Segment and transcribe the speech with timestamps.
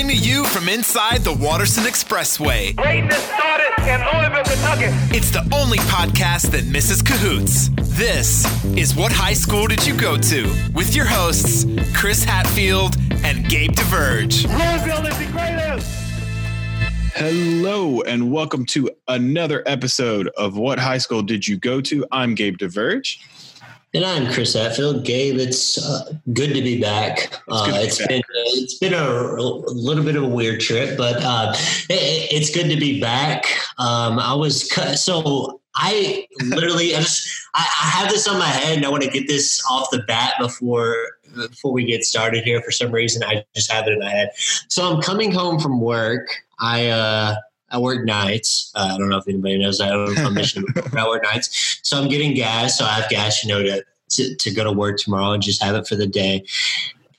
[0.00, 2.74] Coming to you from inside the Watterson Expressway.
[2.74, 4.86] Greatness started in Louisville, Kentucky.
[5.14, 7.68] It's the only podcast that misses cahoots.
[7.98, 8.46] This
[8.78, 10.70] is What High School Did You Go To?
[10.72, 14.46] With your hosts, Chris Hatfield and Gabe DeVerge.
[14.48, 15.86] Louisville is the greatest.
[17.14, 22.06] Hello and welcome to another episode of What High School Did You Go To?
[22.10, 23.18] I'm Gabe DeVerge.
[23.92, 25.04] And I'm Chris Hatfield.
[25.04, 27.32] Gabe, it's uh, good to be back.
[27.48, 28.08] Uh, be it's back.
[28.08, 31.52] been it's been a, a little bit of a weird trip, but uh,
[31.88, 33.46] it, it's good to be back.
[33.78, 38.46] Um, I was cu- so I literally I just I, I have this on my
[38.46, 40.94] head, and I want to get this off the bat before
[41.34, 42.62] before we get started here.
[42.62, 44.30] For some reason, I just have it in my head.
[44.36, 46.28] So I'm coming home from work.
[46.60, 47.34] I uh,
[47.70, 48.72] I work nights.
[48.74, 49.92] Uh, I don't know if anybody knows that.
[49.92, 51.80] I'm mission, but I work nights.
[51.82, 52.78] So I'm getting gas.
[52.78, 55.62] So I have gas, you know, to, to, to go to work tomorrow and just
[55.62, 56.44] have it for the day.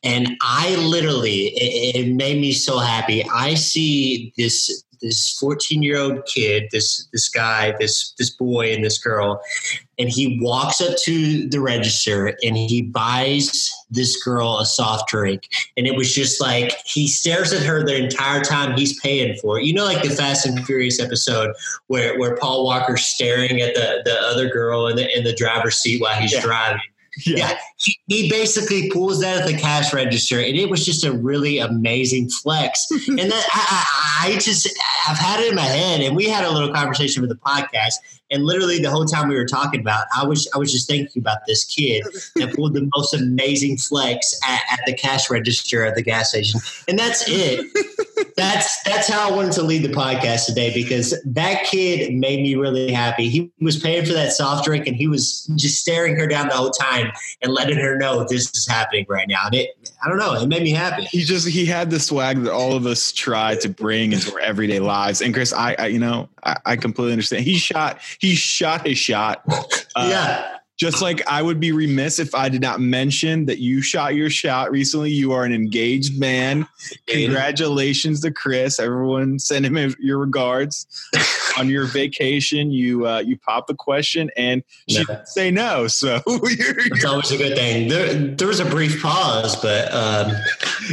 [0.04, 3.24] And I literally, it, it made me so happy.
[3.30, 8.84] I see this this 14 year old kid, this this guy, this this boy and
[8.84, 9.42] this girl,
[10.02, 15.48] and he walks up to the register and he buys this girl a soft drink.
[15.78, 19.60] And it was just like he stares at her the entire time he's paying for
[19.60, 19.66] it.
[19.66, 21.54] You know, like the Fast and Furious episode
[21.88, 25.78] where where Paul Walker's staring at the the other girl in the in the driver's
[25.78, 26.42] seat while he's Yeah.
[26.42, 26.82] driving.
[27.26, 31.12] Yeah, he, he basically pulls that at the cash register, and it was just a
[31.12, 32.88] really amazing flex.
[33.08, 34.70] and that I, I, I just
[35.10, 37.96] I've had it in my head, and we had a little conversation with the podcast,
[38.32, 41.22] and literally the whole time we were talking about, I was I was just thinking
[41.22, 42.04] about this kid
[42.36, 46.60] that pulled the most amazing flex at, at the cash register at the gas station,
[46.88, 47.70] and that's it.
[48.36, 52.56] That's that's how I wanted to lead the podcast today because that kid made me
[52.56, 53.30] really happy.
[53.30, 56.56] He was paying for that soft drink, and he was just staring her down the
[56.56, 59.46] whole time and letting her know this is happening right now.
[59.46, 59.70] And it,
[60.04, 61.04] I don't know, it made me happy.
[61.04, 64.40] He just he had the swag that all of us try to bring into our
[64.40, 65.22] everyday lives.
[65.22, 67.44] And Chris, I, I you know I, I completely understand.
[67.44, 69.44] He shot he shot his shot.
[69.94, 73.84] Uh, yeah, Just like I would be remiss if I did not mention that you
[73.84, 75.12] shot your shot recently.
[75.12, 76.68] You are an engaged man.
[77.06, 78.80] Congratulations to Chris.
[78.80, 80.88] Everyone send him your regards.
[81.60, 85.04] On your vacation, you uh, you popped the question and she No.
[85.06, 85.86] didn't say no.
[85.88, 87.88] So it's always a good thing.
[87.88, 90.32] There, there was a brief pause, but um,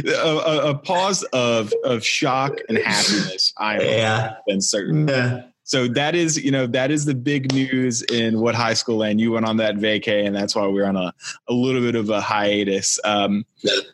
[0.05, 3.53] a, a, a pause of of shock and happiness.
[3.57, 5.07] I'm yeah, been certain.
[5.07, 5.43] yeah.
[5.69, 9.21] So that is, you know, that is the big news in what high school land.
[9.21, 11.13] You went on that vacay, and that's why we're on a,
[11.47, 12.99] a little bit of a hiatus.
[13.03, 13.45] Um,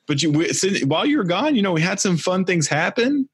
[0.07, 2.69] but you, we, since, while you were gone, you know, we had some fun things
[2.69, 3.27] happen.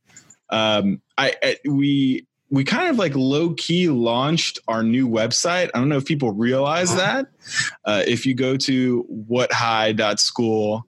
[0.50, 5.70] Um, I, I we we kind of like low key launched our new website.
[5.76, 7.28] I don't know if people realize that.
[7.86, 10.88] Uh, if you go to whathigh.school,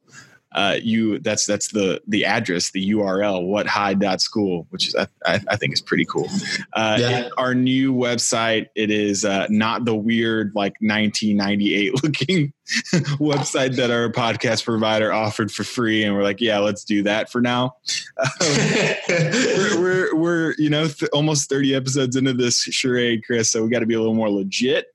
[0.54, 5.74] uh, you that's that's the the address, the URL, whathigh.school, which is I, I, think
[5.74, 6.30] is pretty cool.
[6.74, 7.30] Uh, Yeah.
[7.38, 12.54] our new website, it is uh, not the weird like 1998 looking
[13.20, 17.32] website that our podcast provider offered for free, and we're like, yeah, let's do that
[17.32, 17.76] for now.
[19.10, 23.70] we're, we're, we're you know th- almost 30 episodes into this charade chris so we
[23.70, 24.93] got to be a little more legit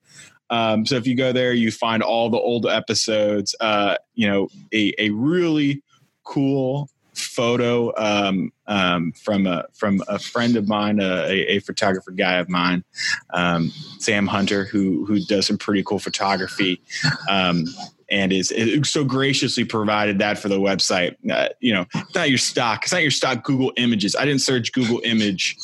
[0.50, 4.48] um, so if you go there you find all the old episodes uh, you know
[4.72, 5.82] a, a really
[6.24, 12.12] cool photo um, um, from a from a friend of mine uh, a, a photographer
[12.12, 12.84] guy of mine
[13.30, 16.80] um, sam hunter who who does some pretty cool photography.
[17.28, 17.64] Um,
[18.10, 21.14] and is, is so graciously provided that for the website.
[21.30, 22.84] Uh, you know, it's not your stock.
[22.84, 24.16] It's not your stock Google images.
[24.16, 25.56] I didn't search Google image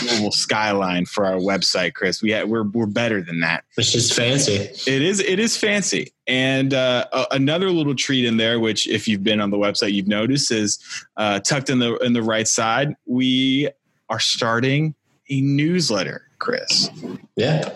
[0.00, 2.22] global skyline for our website, Chris.
[2.22, 3.64] We had, we're we're better than that.
[3.76, 4.54] It's just fancy.
[4.54, 6.12] It is it is fancy.
[6.26, 10.08] And uh, another little treat in there, which if you've been on the website, you've
[10.08, 10.78] noticed is
[11.16, 12.94] uh, tucked in the in the right side.
[13.06, 13.70] We
[14.08, 14.94] are starting
[15.30, 16.88] a newsletter, Chris
[17.36, 17.68] Yeah.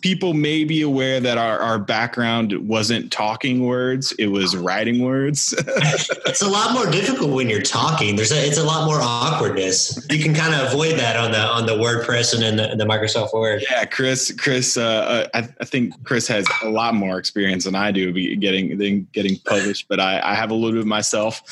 [0.00, 5.54] people may be aware that our, our background wasn't talking words it was writing words
[6.26, 8.14] It's a lot more difficult when you're talking.
[8.14, 10.06] There's a, it's a lot more awkwardness.
[10.10, 12.84] You can kind of avoid that on the on the WordPress and in the, the
[12.84, 13.62] Microsoft Word.
[13.70, 17.74] yeah chris chris uh, uh, I, I think chris has a lot more experience than
[17.74, 21.42] i do getting than getting published but I, I have a little bit myself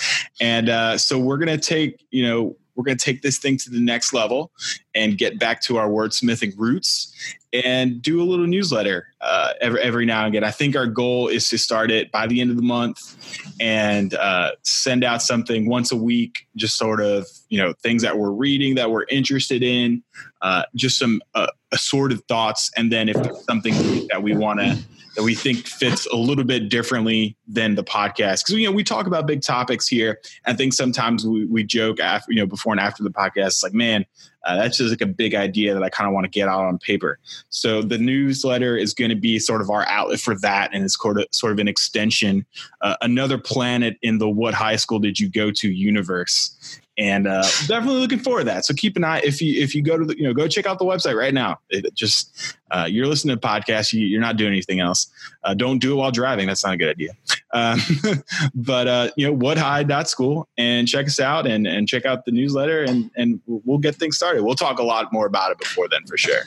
[0.40, 3.70] and uh, so we're gonna take you know we're going to take this thing to
[3.70, 4.52] the next level
[4.94, 7.12] and get back to our wordsmithing roots
[7.52, 10.44] and do a little newsletter uh, every every now and again.
[10.44, 13.16] I think our goal is to start it by the end of the month
[13.60, 18.18] and uh, send out something once a week, just sort of you know things that
[18.18, 20.02] we're reading that we're interested in,
[20.42, 23.74] uh, just some uh, assorted thoughts, and then if there's something
[24.10, 24.76] that we want to
[25.16, 28.44] that we think fits a little bit differently than the podcast.
[28.44, 30.20] Because you know we talk about big topics here.
[30.44, 33.46] I think sometimes we, we joke after you know before and after the podcast.
[33.46, 34.04] It's like, man,
[34.44, 36.64] uh, that's just like a big idea that I kind of want to get out
[36.64, 37.18] on paper.
[37.48, 40.98] So the newsletter is going to be sort of our outlet for that, and it's
[40.98, 42.46] sort of sort of an extension,
[42.82, 47.42] uh, another planet in the what high school did you go to universe and uh,
[47.66, 48.64] definitely looking forward to that.
[48.64, 50.66] So keep an eye if you if you go to the, you know go check
[50.66, 51.60] out the website right now.
[51.68, 55.10] It just uh, you're listening to podcasts, you, are not doing anything else.
[55.44, 56.46] Uh, don't do it while driving.
[56.46, 57.12] That's not a good idea.
[57.52, 57.80] Um,
[58.54, 62.82] but uh, you know whathigh.school and check us out and and check out the newsletter
[62.82, 64.42] and and we'll get things started.
[64.42, 66.40] We'll talk a lot more about it before then for sure.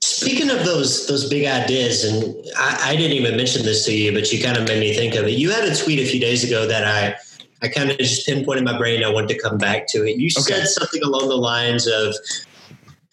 [0.00, 4.12] Speaking of those those big ideas, and I, I didn't even mention this to you,
[4.12, 5.32] but you kind of made me think of it.
[5.32, 7.16] You had a tweet a few days ago that I
[7.64, 9.02] I kind of just pinpointed my brain.
[9.02, 10.18] I wanted to come back to it.
[10.18, 10.52] You okay.
[10.52, 12.14] said something along the lines of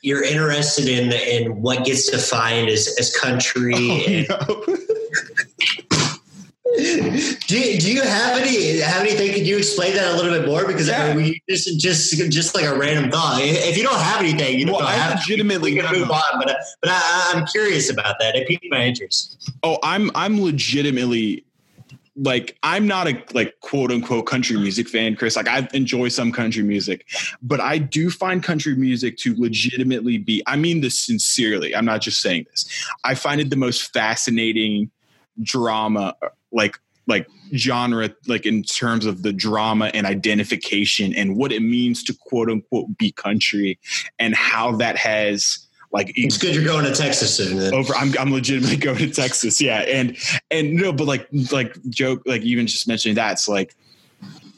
[0.01, 4.27] you're interested in in what gets defined as as country.
[4.29, 4.77] Oh, no.
[7.47, 9.33] do, you, do you have any have anything?
[9.33, 10.65] Could you explain that a little bit more?
[10.65, 11.03] Because yeah.
[11.03, 13.39] I mean, we just just just like a random thought.
[13.41, 16.39] If you don't have anything, you well, don't I have legitimately we can move on.
[16.39, 18.35] But but I, I'm curious about that.
[18.35, 19.49] It piqued my interest.
[19.63, 21.45] Oh, I'm I'm legitimately
[22.21, 25.35] like I'm not a like quote unquote country music fan, Chris.
[25.35, 27.07] Like I enjoy some country music,
[27.41, 31.75] but I do find country music to legitimately be, I mean this sincerely.
[31.75, 32.65] I'm not just saying this.
[33.03, 34.91] I find it the most fascinating
[35.41, 36.15] drama,
[36.51, 42.03] like like genre, like in terms of the drama and identification and what it means
[42.03, 43.79] to quote unquote be country
[44.19, 47.57] and how that has like it's good you're going to Texas soon.
[47.57, 47.73] Then.
[47.73, 49.61] Over, I'm I'm legitimately going to Texas.
[49.61, 50.17] Yeah, and
[50.49, 53.75] and no, but like like joke like even just mentioning that it's like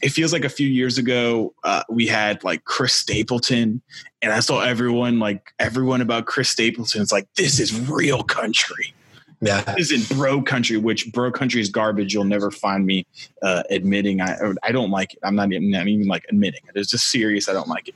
[0.01, 3.81] it feels like a few years ago uh, we had like Chris Stapleton,
[4.21, 7.01] and I saw everyone like everyone about Chris Stapleton.
[7.01, 8.93] It's like this is real country.
[9.41, 12.13] Yeah, this isn't bro country, which bro country is garbage.
[12.13, 13.05] You'll never find me
[13.41, 15.19] uh, admitting I I don't like it.
[15.23, 16.79] I'm not even, not even like admitting it.
[16.79, 17.49] It's just serious.
[17.49, 17.95] I don't like it.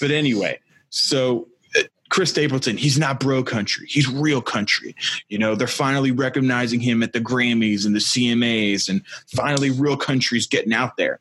[0.00, 0.60] But anyway,
[0.90, 1.48] so
[2.14, 3.88] Chris Stapleton, he's not bro country.
[3.88, 4.94] He's real country.
[5.28, 9.02] You know, they're finally recognizing him at the Grammys and the CMAs, and
[9.34, 11.18] finally, real country's getting out there.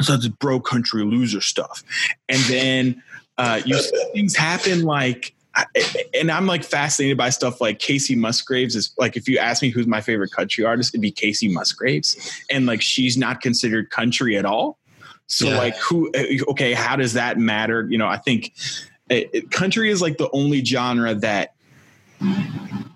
[0.00, 1.84] So it's bro country loser stuff.
[2.28, 3.02] And then
[3.38, 5.36] uh, you see things happen like,
[6.18, 9.68] and I'm like fascinated by stuff like Kacey Musgraves is like, if you ask me
[9.68, 12.42] who's my favorite country artist, it'd be Kacey Musgraves.
[12.50, 14.80] And like, she's not considered country at all.
[15.28, 15.58] So yeah.
[15.58, 16.10] like, who,
[16.48, 17.86] okay, how does that matter?
[17.88, 18.52] You know, I think
[19.12, 21.54] it, country is like the only genre that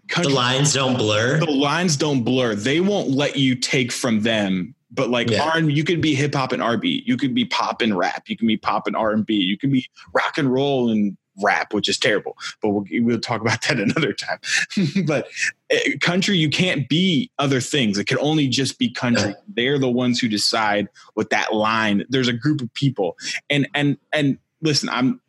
[0.08, 1.38] country, the lines don't blur.
[1.38, 2.54] The lines don't blur.
[2.54, 4.74] They won't let you take from them.
[4.90, 5.42] But like yeah.
[5.42, 7.02] R, you could be hip hop and R&B.
[7.04, 8.24] You could be pop and rap.
[8.28, 9.34] You can be pop and R&B.
[9.34, 12.36] You can be rock and roll and rap, which is terrible.
[12.62, 14.38] But we'll, we'll talk about that another time.
[15.06, 15.28] but
[15.70, 17.98] eh, country, you can't be other things.
[17.98, 19.30] It can only just be country.
[19.30, 19.34] Yeah.
[19.48, 22.04] They're the ones who decide what that line.
[22.08, 23.16] There's a group of people,
[23.50, 25.20] and and and listen, I'm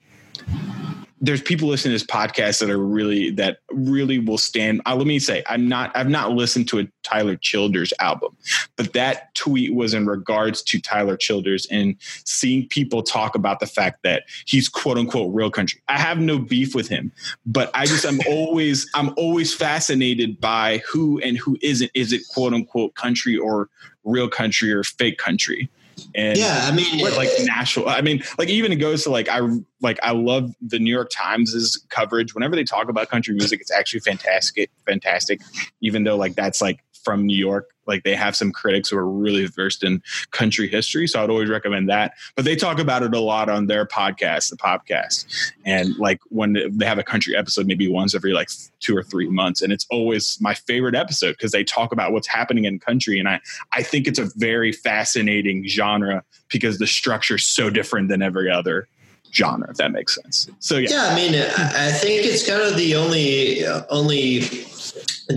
[1.20, 4.82] there's people listening to this podcast that are really that really will stand.
[4.86, 5.96] Uh, let me say, I'm not.
[5.96, 8.36] I've not listened to a Tyler Childers album,
[8.76, 13.66] but that tweet was in regards to Tyler Childers and seeing people talk about the
[13.66, 15.82] fact that he's quote unquote real country.
[15.88, 17.12] I have no beef with him,
[17.46, 21.92] but I just I'm always I'm always fascinated by who and who isn't.
[21.96, 23.70] Is it quote unquote country or
[24.04, 25.70] real country or fake country?
[26.16, 27.90] And yeah, I mean, like national.
[27.90, 29.42] I mean, like even it goes to like I
[29.82, 32.34] like I love the New York Times's coverage.
[32.34, 34.70] Whenever they talk about country music, it's actually fantastic.
[34.86, 35.42] Fantastic,
[35.82, 37.70] even though like that's like from New York.
[37.86, 41.08] Like they have some critics who are really versed in country history.
[41.08, 42.16] So I'd always recommend that.
[42.36, 45.54] But they talk about it a lot on their podcast, the Popcast.
[45.66, 48.50] And like when they have a country episode, maybe once every like
[48.82, 49.62] two or three months.
[49.62, 53.20] And it's always my favorite episode because they talk about what's happening in country.
[53.20, 53.40] And I,
[53.72, 58.52] I think it's a very fascinating genre because the structure is so different than every
[58.52, 58.90] other
[59.34, 62.78] genre if that makes sense so yeah yeah i mean i think it's kind of
[62.78, 64.40] the only only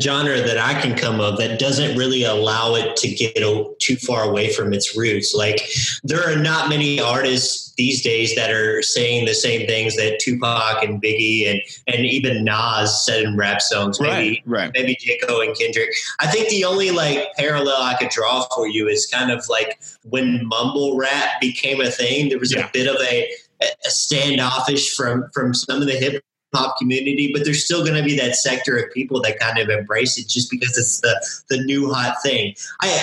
[0.01, 3.35] genre that I can come of that doesn't really allow it to get
[3.79, 5.35] too far away from its roots.
[5.35, 5.69] Like
[6.05, 10.83] there are not many artists these days that are saying the same things that Tupac
[10.83, 14.01] and Biggie and and even Nas said in rap songs.
[14.01, 14.71] Maybe right, right.
[14.75, 15.19] maybe J.
[15.19, 15.91] Cole and Kendrick.
[16.19, 19.81] I think the only like parallel I could draw for you is kind of like
[20.05, 22.29] when mumble rap became a thing.
[22.29, 22.67] There was yeah.
[22.67, 23.29] a bit of a
[23.63, 28.03] a standoffish from from some of the hip hop community, but there's still going to
[28.03, 31.63] be that sector of people that kind of embrace it just because it's the the
[31.65, 32.55] new hot thing.
[32.81, 33.03] I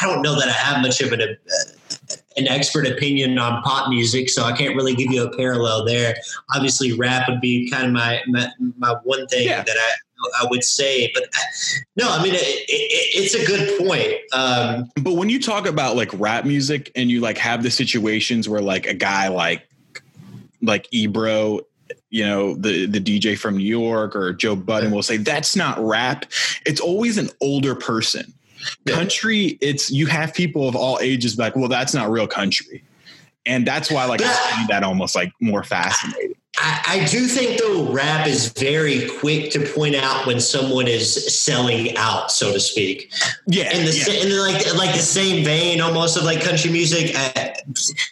[0.00, 3.88] I don't know that I have much of an uh, an expert opinion on pop
[3.88, 6.16] music, so I can't really give you a parallel there.
[6.54, 9.62] Obviously, rap would be kind of my my, my one thing yeah.
[9.62, 9.92] that I
[10.42, 11.10] I would say.
[11.12, 11.38] But uh,
[11.96, 14.14] no, I mean it, it, it's a good point.
[14.32, 18.48] Um, but when you talk about like rap music and you like have the situations
[18.48, 19.68] where like a guy like
[20.62, 21.60] like Ebro
[22.10, 25.78] you know the the DJ from New York or Joe Budden will say that's not
[25.78, 26.26] rap.
[26.64, 28.32] It's always an older person.
[28.86, 32.82] Country, it's you have people of all ages like, well, that's not real country,
[33.44, 36.34] and that's why like I find that almost like more fascinating.
[36.58, 41.38] I, I, do think though rap is very quick to point out when someone is
[41.38, 43.12] selling out, so to speak.
[43.46, 44.22] Yeah, in the yeah.
[44.22, 47.14] in the, like like the same vein almost of like country music.
[47.14, 47.54] I,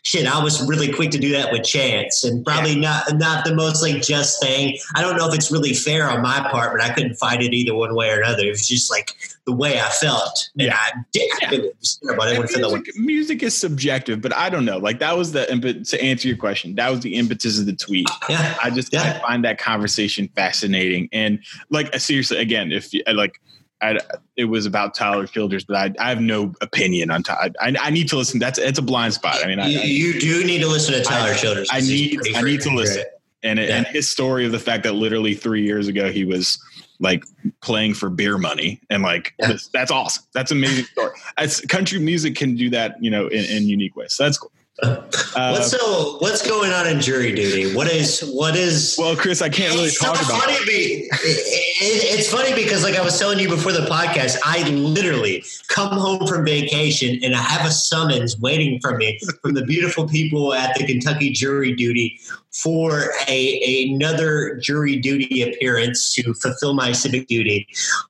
[0.03, 3.03] shit, I was really quick to do that with Chance, and probably yeah.
[3.09, 4.79] not not the most like just thing.
[4.95, 7.55] I don't know if it's really fair on my part, but I couldn't fight it
[7.55, 8.45] either one way or another.
[8.45, 10.51] It was just like the way I felt.
[10.59, 10.79] And yeah.
[10.79, 11.31] I did.
[11.43, 11.51] Yeah.
[11.51, 14.79] music, music is subjective, but I don't know.
[14.79, 16.75] Like that was the impetus to answer your question.
[16.77, 18.09] That was the impetus of the tweet.
[18.29, 18.59] Uh, Yeah.
[18.63, 19.03] I just yeah.
[19.03, 21.09] I find that conversation fascinating.
[21.13, 23.41] And like seriously, again, if like
[23.81, 23.99] I,
[24.37, 27.53] it was about Tyler Childers, but I, I have no opinion on Tyler.
[27.61, 28.41] I, I, need to listen.
[28.41, 29.45] That's it's a blind spot.
[29.45, 31.69] I mean, you, I, you do need to listen to Tyler Childers.
[31.71, 33.05] I need I need to listen.
[33.43, 33.77] And, it, yeah.
[33.77, 36.59] and his story of the fact that literally three years ago he was
[36.99, 37.25] like
[37.61, 39.53] playing for beer money and like yeah.
[39.73, 43.69] that's awesome that's amazing story As country music can do that you know in, in
[43.69, 47.75] unique ways so that's cool uh, Uh, what's so what's going on in jury duty?
[47.75, 52.19] What is what is well chris i can't really talk about funny be, it, it,
[52.19, 56.27] it's funny because like i was telling you before the podcast i literally come home
[56.27, 60.77] from vacation and i have a summons waiting for me from the beautiful people at
[60.77, 62.19] the kentucky jury duty
[62.55, 67.67] for a, another jury duty appearance to fulfill my civic duty.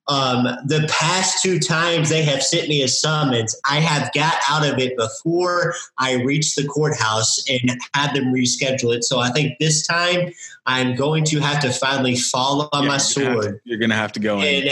[0.08, 4.66] Um, the past two times they have sent me a summons, I have got out
[4.66, 9.04] of it before I reached the courthouse and had them reschedule it.
[9.04, 10.32] So I think this time
[10.66, 13.42] I'm going to have to finally fall on yeah, my sword.
[13.42, 14.68] To, you're going to have to go in.
[14.68, 14.70] And,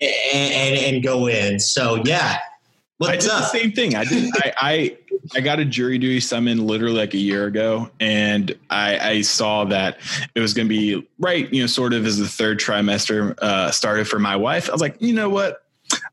[0.00, 1.60] and, and, and go in.
[1.60, 2.38] So yeah.
[2.98, 3.38] What's I did up?
[3.40, 3.94] the same thing.
[3.96, 4.30] I did.
[4.36, 4.96] I, I
[5.34, 9.64] I got a jury duty summon literally like a year ago, and I, I saw
[9.66, 9.98] that
[10.34, 13.70] it was going to be right, you know, sort of as the third trimester uh,
[13.70, 14.68] started for my wife.
[14.68, 15.64] I was like, you know what,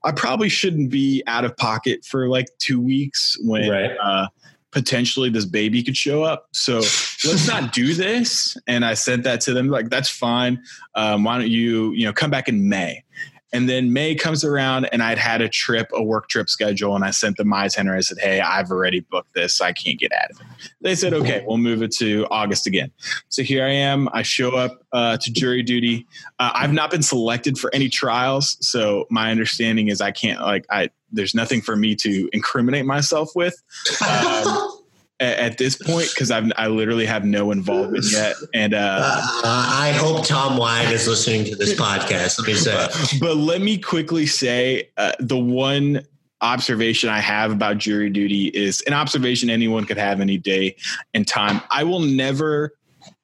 [0.03, 3.91] I probably shouldn't be out of pocket for like two weeks when right.
[4.01, 4.27] uh,
[4.71, 6.47] potentially this baby could show up.
[6.51, 8.57] So let's not do this.
[8.67, 10.61] And I sent that to them, like, that's fine.
[10.95, 13.03] Um, why don't you, you know, come back in May?
[13.51, 17.03] And then May comes around and I'd had a trip, a work trip schedule, and
[17.03, 17.99] I sent them my itinerary.
[17.99, 19.55] I said, Hey, I've already booked this.
[19.55, 20.47] So I can't get out of it.
[20.81, 22.91] They said, Okay, we'll move it to August again.
[23.29, 24.09] So here I am.
[24.13, 26.07] I show up uh, to jury duty.
[26.39, 28.57] Uh, I've not been selected for any trials.
[28.61, 33.31] So my understanding is I can't, like, I, there's nothing for me to incriminate myself
[33.35, 33.61] with.
[34.09, 34.78] Um,
[35.19, 38.35] at, this point because I've I literally have no involvement yet.
[38.53, 42.39] And uh, uh, I hope Tom Wine is listening to this podcast.
[42.39, 46.05] Let me say, but let me quickly say uh, the one
[46.41, 50.75] observation I have about jury duty is an observation anyone could have any day
[51.13, 51.61] and time.
[51.69, 52.73] I will never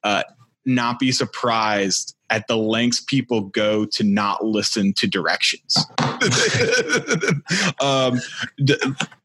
[0.02, 0.22] uh,
[0.66, 5.76] not be surprised at the lengths people go to not listen to directions.
[7.80, 8.18] um,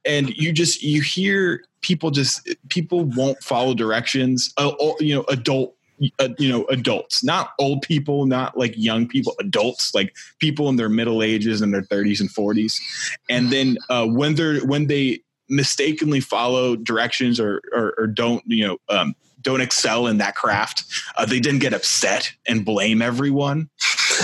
[0.05, 4.53] and you just you hear people just people won't follow directions.
[4.57, 5.75] Uh, you know, adult.
[6.17, 10.75] Uh, you know, adults, not old people, not like young people, adults, like people in
[10.75, 12.81] their middle ages and their 30s and 40s.
[13.29, 18.65] And then uh, when they're when they mistakenly follow directions or or, or don't, you
[18.65, 20.83] know, um, don't excel in that craft,
[21.17, 23.69] uh, they then get upset and blame everyone.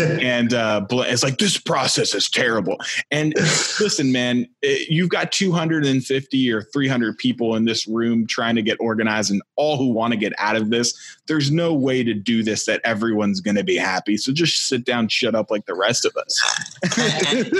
[0.01, 2.77] And uh, it's like this process is terrible.
[3.11, 3.33] And
[3.79, 8.77] listen, man, it, you've got 250 or 300 people in this room trying to get
[8.79, 10.93] organized, and all who want to get out of this.
[11.27, 14.17] There's no way to do this that everyone's going to be happy.
[14.17, 17.51] So just sit down, shut up like the rest of us.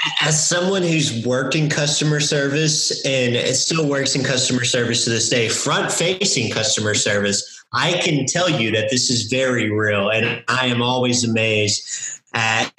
[0.20, 5.10] As someone who's worked in customer service and it still works in customer service to
[5.10, 10.10] this day, front facing customer service, I can tell you that this is very real,
[10.10, 12.72] and I am always amazed at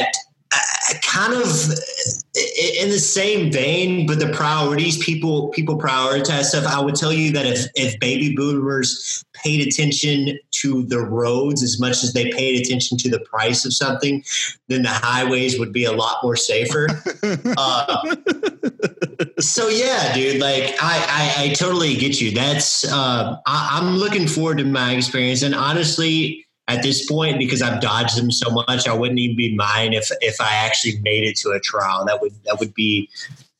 [1.02, 1.48] kind of
[2.36, 6.66] in the same vein, but the priorities people people prioritize stuff.
[6.66, 11.80] I would tell you that if if baby boomers paid attention to the roads as
[11.80, 14.24] much as they paid attention to the price of something,
[14.68, 16.88] then the highways would be a lot more safer.
[17.58, 18.16] uh,
[19.40, 22.32] so yeah, dude, like I, I, I totally get you.
[22.32, 27.62] That's uh, I, I'm looking forward to my experience, and honestly at this point because
[27.62, 28.88] I've dodged them so much.
[28.88, 32.05] I wouldn't even be mine if if I actually made it to a trial.
[32.05, 33.10] That would that would be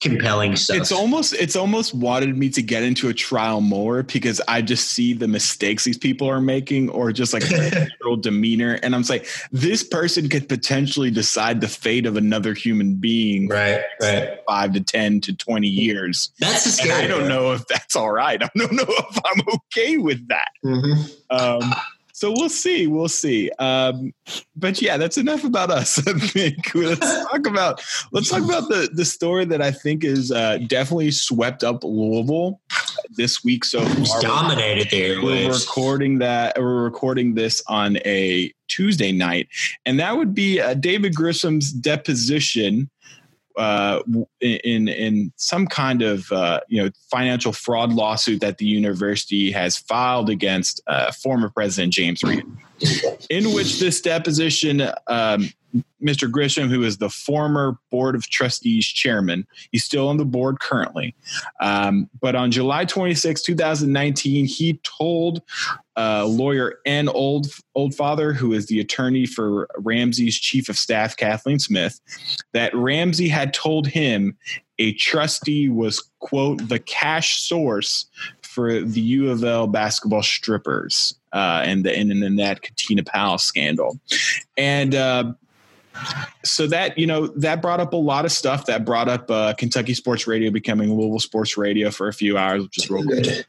[0.03, 0.77] compelling stuff.
[0.77, 4.89] It's almost it's almost wanted me to get into a trial more because I just
[4.89, 7.69] see the mistakes these people are making or just like a
[8.00, 8.79] general demeanor.
[8.83, 13.81] And I'm like, this person could potentially decide the fate of another human being right,
[14.01, 14.39] right.
[14.48, 16.31] five to ten to twenty years.
[16.39, 17.05] That's the And scary.
[17.05, 18.41] I don't know if that's all right.
[18.43, 20.50] I don't know if I'm okay with that.
[20.63, 21.12] Mhm.
[21.29, 21.74] Um,
[22.24, 22.88] so we'll see.
[22.88, 23.51] We'll see.
[23.60, 24.13] Um,
[24.56, 25.98] but yeah, that's enough about us.
[26.08, 30.32] I think let's talk about let's talk about the the story that I think is
[30.32, 32.62] uh, definitely swept up Louisville
[33.18, 34.22] this week so far.
[34.22, 35.22] dominated there.
[35.22, 36.58] We're recording that.
[36.58, 39.50] We're recording this on a Tuesday night,
[39.86, 42.89] and that would be uh, David Grissom's deposition
[43.57, 44.01] uh,
[44.41, 49.77] in in some kind of uh, you know financial fraud lawsuit that the university has
[49.77, 52.45] filed against uh, former President James Reed,
[53.29, 54.89] in which this deposition.
[55.07, 55.50] Um,
[56.01, 56.30] Mr.
[56.30, 61.15] Grissom, who is the former Board of Trustees chairman, he's still on the board currently.
[61.62, 65.42] Um, but on July 26, 2019, he told
[65.96, 67.08] uh, lawyer N.
[67.08, 72.00] Old Oldfather, who is the attorney for Ramsey's chief of staff, Kathleen Smith,
[72.53, 74.38] that Ramsey had told him
[74.80, 78.08] a trustee was quote the cash source
[78.42, 83.38] for the U of L basketball strippers uh, and the and in that Katina Powell
[83.38, 84.00] scandal,
[84.58, 84.96] and.
[84.96, 85.34] Uh,
[86.44, 89.54] so that you know that brought up a lot of stuff that brought up uh,
[89.54, 93.46] kentucky sports radio becoming louisville sports radio for a few hours which is real good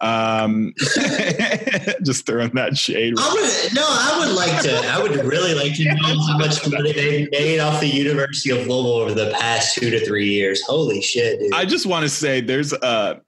[0.00, 0.74] um,
[2.02, 4.76] just throwing that shade I would, no, I would like to.
[4.88, 8.66] I would really like to know how much money they made off the University of
[8.66, 10.60] Louisville over the past two to three years.
[10.66, 11.52] Holy shit, dude!
[11.54, 13.18] i just want to say there's uh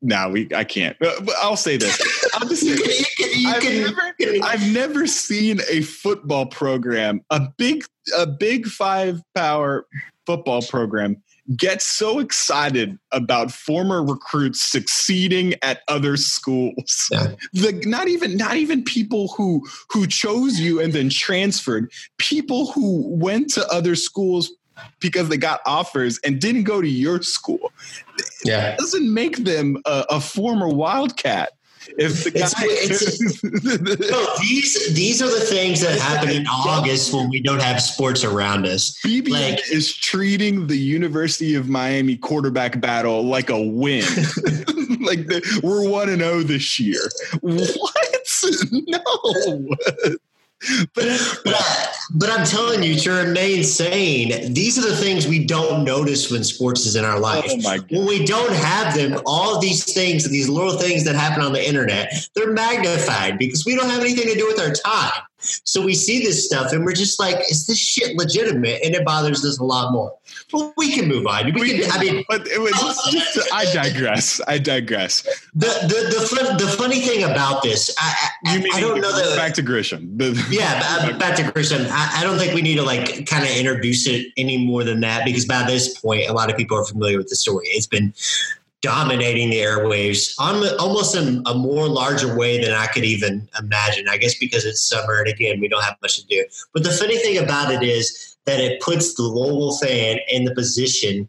[0.00, 2.00] no we i can't but, but i'll say this
[2.34, 6.46] i'll just say you can, you I've can, never, can- I've never seen a football
[6.46, 7.84] program, a big,
[8.16, 9.86] a big five power
[10.26, 11.22] football program,
[11.56, 17.08] get so excited about former recruits succeeding at other schools.
[17.10, 17.32] Yeah.
[17.54, 23.08] The not even not even people who who chose you and then transferred, people who
[23.16, 24.52] went to other schools
[25.00, 27.72] because they got offers and didn't go to your school.
[28.44, 28.76] yeah.
[28.76, 31.52] doesn't make them a, a former Wildcat.
[31.98, 37.28] If the It's- guy, No, these these are the things that happen in August when
[37.28, 38.98] we don't have sports around us.
[39.04, 44.04] BB Like- is treating the University of Miami quarterback battle like a win.
[45.00, 47.08] like the, we're one and zero this year.
[47.40, 47.94] What?
[48.70, 50.18] No.
[50.94, 51.04] but,
[51.44, 55.84] But, I, but I'm telling you, to remain sane, these are the things we don't
[55.84, 57.44] notice when sports is in our oh life.
[57.48, 61.52] oh when we don't have them, all these things, these little things that happen on
[61.52, 65.22] the internet, they're magnified because we don't have anything to do with our time.
[65.40, 68.82] So we see this stuff and we're just like, is this shit legitimate?
[68.82, 70.12] And it bothers us a lot more.
[70.50, 71.52] But we can move on.
[71.52, 74.40] We can, I mean, but it was oh, just, I digress.
[74.48, 75.22] I digress.
[75.54, 79.00] the the the, fun, the funny thing about this, I, I, You mean I don't
[79.00, 79.36] know that.
[79.36, 80.16] back to Grissom.
[80.48, 81.86] Yeah, ba- uh, back to Grissom.
[81.90, 85.00] I, I don't think we need to like kind of introduce it any more than
[85.00, 87.66] that because by this point, a lot of people are familiar with the story.
[87.68, 88.14] It's been
[88.80, 94.08] dominating the airwaves on almost in a more larger way than I could even imagine.
[94.08, 96.44] I guess because it's summer and again, we don't have much to do.
[96.72, 100.54] But the funny thing about it is that it puts the Louisville fan in the
[100.54, 101.28] position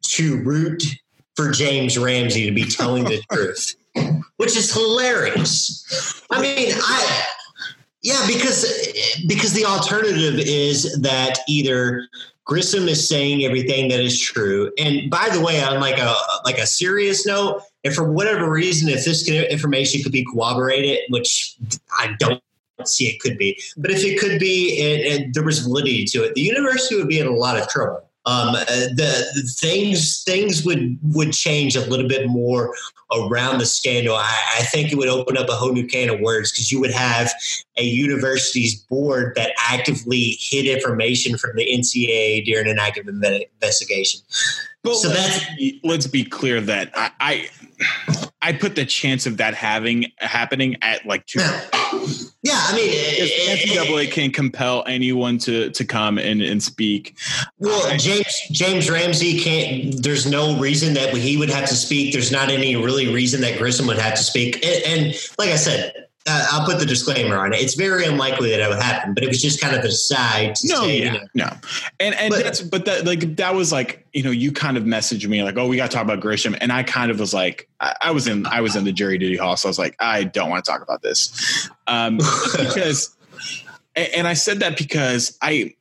[0.00, 0.82] to root
[1.34, 3.76] for James Ramsey to be telling the truth,
[4.38, 6.24] which is hilarious.
[6.30, 7.24] I mean, I
[8.02, 8.64] yeah, because
[9.28, 12.08] because the alternative is that either
[12.46, 16.14] Grissom is saying everything that is true, and by the way, on like a
[16.46, 21.56] like a serious note, and for whatever reason, if this information could be corroborated, which
[21.90, 22.42] I don't
[22.84, 26.24] see it could be, but if it could be and, and there was validity to
[26.24, 28.02] it, the university would be in a lot of trouble.
[28.26, 32.74] Um, uh, the, the things things would would change a little bit more
[33.12, 34.16] around the scandal.
[34.16, 36.80] I, I think it would open up a whole new can of words because you
[36.80, 37.32] would have
[37.76, 44.20] a university's board that actively hid information from the NCAA during an active investigation.
[44.82, 47.48] But So let's, that's- let's be clear that I, I
[48.40, 51.40] I put the chance of that having happening at like two.
[51.40, 51.60] Yeah,
[52.42, 56.62] yeah I mean, Because it- it- NCAA can compel anyone to to come and, and
[56.62, 57.18] speak.
[57.58, 60.02] Well, James James Ramsey can't.
[60.02, 62.12] There's no reason that he would have to speak.
[62.12, 64.64] There's not any really reason that Grissom would have to speak.
[64.64, 67.60] And, and like I said, uh, I'll put the disclaimer on it.
[67.60, 69.14] It's very unlikely that it would happen.
[69.14, 70.56] But it was just kind of a side.
[70.64, 71.50] No, say, yeah, you know, no,
[72.00, 74.84] and and But- that's but that like that was like you know you kind of
[74.84, 77.34] messaged me like oh we got to talk about Grissom and I kind of was
[77.34, 79.78] like I, I was in I was in the jury duty hall so I was
[79.78, 82.16] like I don't want to talk about this um,
[82.56, 83.14] because
[83.94, 85.74] and, and I said that because I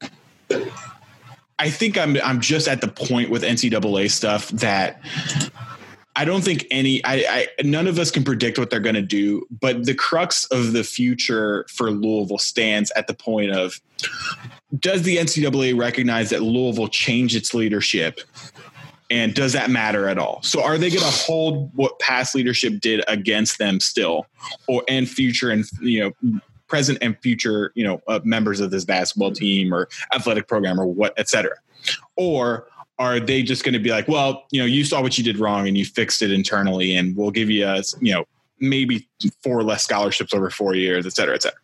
[1.57, 5.01] I think I'm I'm just at the point with NCAA stuff that
[6.15, 9.01] I don't think any I, I none of us can predict what they're going to
[9.01, 13.81] do, but the crux of the future for Louisville stands at the point of
[14.79, 18.21] does the NCAA recognize that Louisville changed its leadership?
[19.09, 20.41] And does that matter at all?
[20.41, 24.25] So are they going to hold what past leadership did against them still,
[24.67, 28.83] or and future and you know present and future you know uh, members of this
[28.85, 31.55] basketball team or athletic program or what et cetera,
[32.15, 35.23] or are they just going to be like, well, you know, you saw what you
[35.23, 38.25] did wrong and you fixed it internally, and we'll give you a you know
[38.59, 39.07] maybe
[39.43, 41.59] four less scholarships over four years, et cetera, et cetera.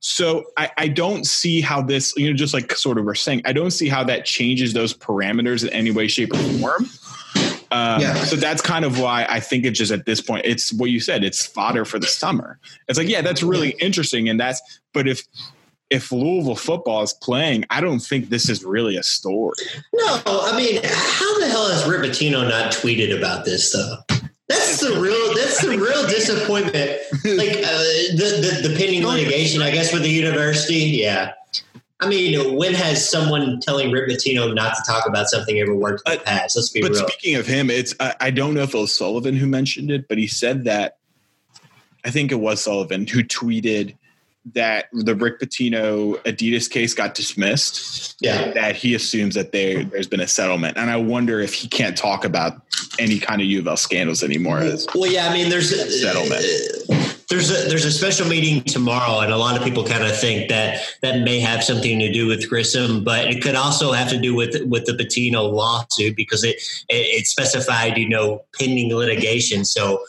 [0.00, 3.42] So I, I, don't see how this, you know, just like sort of we're saying,
[3.44, 6.86] I don't see how that changes those parameters in any way, shape, or form.
[7.70, 8.14] Um, yeah.
[8.14, 11.00] So that's kind of why I think it's just at this point, it's what you
[11.00, 12.58] said, it's fodder for the summer.
[12.88, 14.28] It's like, yeah, that's really interesting.
[14.28, 14.60] And that's,
[14.94, 15.22] but if,
[15.90, 19.56] if Louisville football is playing, I don't think this is really a story.
[19.94, 23.96] No, I mean, how the hell has Rick Pitino not tweeted about this though?
[24.48, 25.34] That's the real.
[25.34, 26.98] That's the real disappointment.
[27.24, 27.82] Like uh,
[28.16, 30.76] the, the the pending litigation, I guess, with the university.
[30.76, 31.32] Yeah,
[32.00, 36.02] I mean, when has someone telling Rick Pitino not to talk about something ever worked
[36.06, 36.56] in the past?
[36.56, 37.08] Let's be but real.
[37.08, 40.06] speaking of him, it's I, I, don't know if it was Sullivan who mentioned it,
[40.06, 40.98] but he said that
[42.04, 43.96] I think it was Sullivan who tweeted
[44.54, 48.16] that the Rick Pitino Adidas case got dismissed.
[48.20, 48.52] Yeah.
[48.52, 50.76] That he assumes that there there's been a settlement.
[50.76, 52.60] And I wonder if he can't talk about
[52.98, 54.62] any kind of U of L scandals anymore.
[54.94, 56.44] Well, yeah, I mean there's a settlement.
[56.90, 56.97] Uh,
[57.28, 60.48] there's a there's a special meeting tomorrow, and a lot of people kind of think
[60.48, 64.18] that that may have something to do with Grissom, but it could also have to
[64.18, 66.56] do with with the Pitino lawsuit because it
[66.88, 69.66] it, it specified you know pending litigation.
[69.66, 70.02] So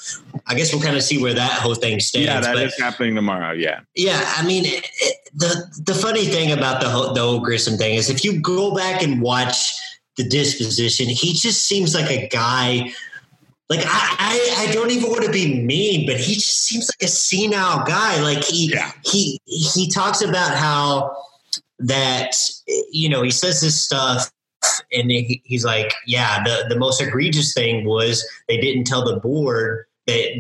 [0.48, 2.28] I guess we'll kind of see where that whole thing stands.
[2.28, 3.52] Yeah, that but, is happening tomorrow.
[3.52, 4.24] Yeah, yeah.
[4.38, 7.96] I mean, it, it, the the funny thing about the whole, the whole Grissom thing
[7.96, 9.74] is if you go back and watch
[10.16, 12.94] the disposition, he just seems like a guy
[13.70, 17.08] like I, I, I, don't even want to be mean, but he just seems like
[17.08, 18.20] a senile guy.
[18.22, 18.92] Like he yeah.
[19.06, 21.16] he he talks about how
[21.78, 22.36] that
[22.92, 24.32] you know he says this stuff
[24.92, 29.20] and he, he's like, yeah, the the most egregious thing was they didn't tell the
[29.20, 29.86] board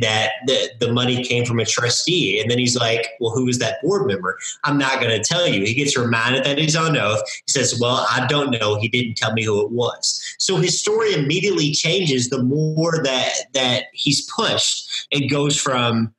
[0.02, 2.42] that that the, money came from a trustee.
[2.42, 4.38] And then he's like, Well, who is that board member?
[4.64, 5.66] I'm not going to tell you.
[5.66, 7.22] He gets reminded that he's on oath.
[7.46, 8.80] He says, Well, I don't know.
[8.80, 10.22] He didn't tell me who it was.
[10.40, 15.08] So his story immediately changes the more that that he's pushed.
[15.12, 16.14] It goes from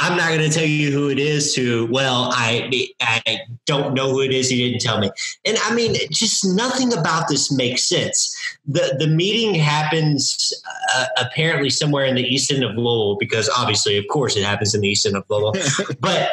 [0.00, 4.10] I'm not going to tell you who it is to, well, I, I don't know
[4.10, 4.48] who it is.
[4.48, 5.10] He didn't tell me.
[5.44, 8.34] And I mean, just nothing about this makes sense.
[8.66, 10.52] The, the meeting happens
[10.94, 14.74] uh, apparently somewhere in the east end of Louisville, because obviously, of course, it happens
[14.74, 15.86] in the east end of Louisville.
[16.00, 16.30] but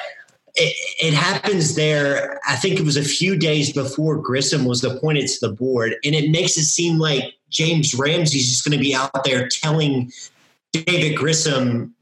[0.53, 2.39] it, it, happens there.
[2.47, 6.13] I think it was a few days before Grissom was appointed to the board, and
[6.13, 10.11] it makes it seem like James Ramsey's just going to be out there telling
[10.71, 11.95] David Grissom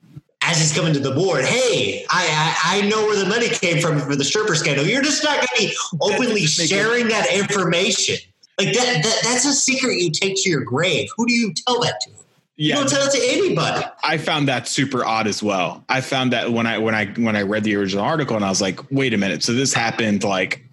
[0.45, 3.81] as he's coming to the board, hey, I, I, I know where the money came
[3.81, 4.85] from for the stripper scandal.
[4.85, 8.15] You're just not going to be openly sharing that information.
[8.59, 11.09] Like that, that, that's a secret you take to your grave.
[11.17, 12.11] Who do you tell that to?
[12.55, 13.83] Yeah, you don't tell it to anybody.
[14.03, 15.83] I found that super odd as well.
[15.89, 18.49] I found that when I when I when I read the original article and I
[18.49, 20.63] was like, wait a minute, so this happened like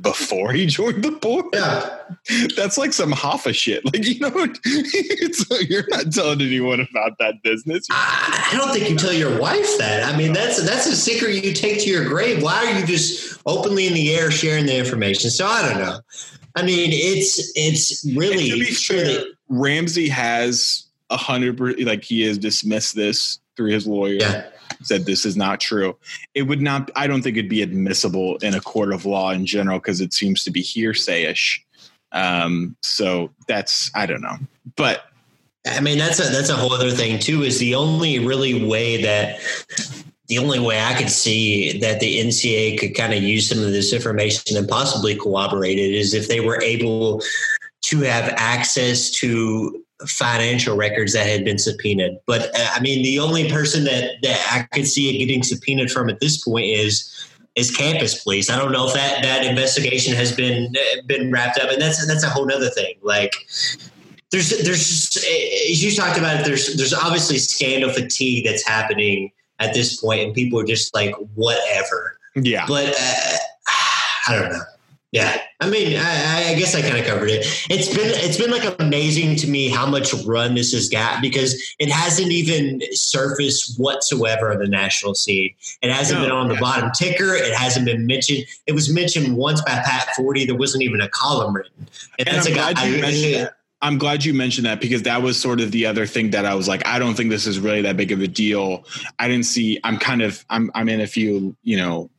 [0.00, 1.46] before he joined the board.
[1.52, 1.98] Yeah.
[2.56, 3.84] That's like some Hoffa shit.
[3.84, 4.30] Like, you know,
[5.68, 7.86] you're not telling anyone about that business.
[7.90, 10.04] I don't think you tell your wife that.
[10.04, 12.42] I mean, that's that's a secret you take to your grave.
[12.42, 15.30] Why are you just openly in the air sharing the information?
[15.30, 16.00] So I don't know.
[16.56, 22.38] I mean, it's it's really to be fair, Ramsey has a hundred like he has
[22.38, 24.18] dismissed this through his lawyer.
[24.20, 24.46] Yeah
[24.82, 25.96] said this is not true.
[26.34, 26.90] It would not.
[26.96, 30.12] I don't think it'd be admissible in a court of law in general because it
[30.12, 31.64] seems to be hearsay-ish.
[32.12, 34.36] Um, so that's I don't know,
[34.76, 35.04] but
[35.66, 37.42] I mean that's a that's a whole other thing too.
[37.42, 39.40] Is the only really way that
[40.28, 43.72] the only way I could see that the NCA could kind of use some of
[43.72, 47.22] this information and possibly corroborate it is if they were able
[47.82, 52.18] to have access to financial records that had been subpoenaed.
[52.26, 55.90] But uh, I mean, the only person that that I could see it getting subpoenaed
[55.90, 57.12] from at this point is
[57.54, 58.50] is campus police.
[58.50, 62.06] I don't know if that that investigation has been uh, been wrapped up, and that's
[62.06, 62.94] that's a whole other thing.
[63.02, 63.34] Like.
[64.32, 65.16] There's, there's,
[65.70, 69.30] as you talked about it, there's, there's obviously scandal fatigue that's happening
[69.60, 72.18] at this point, and people are just like, whatever.
[72.34, 72.66] Yeah.
[72.66, 73.36] But uh,
[74.28, 74.62] I don't know.
[75.12, 77.46] Yeah, I mean, I, I guess I kind of covered it.
[77.70, 81.54] It's been it's been like amazing to me how much run this has got because
[81.78, 85.54] it hasn't even surfaced whatsoever on the national scene.
[85.80, 86.60] It hasn't No, been on the yeah.
[86.60, 87.34] bottom ticker.
[87.34, 88.44] It hasn't been mentioned.
[88.66, 90.44] It was mentioned once by Pat Forde.
[90.46, 91.72] There wasn't even a column written,
[92.18, 92.72] and, And that's I'm a guy.
[92.74, 93.52] glad you mentioned I- that.
[93.82, 96.54] I'm glad you mentioned that because that was sort of the other thing that I
[96.54, 98.86] was like, I don't think this is really that big of a deal.
[99.18, 99.78] I didn't see.
[99.84, 100.44] I'm kind of.
[100.50, 100.70] I'm.
[100.74, 101.54] I'm in a few.
[101.62, 102.10] You know,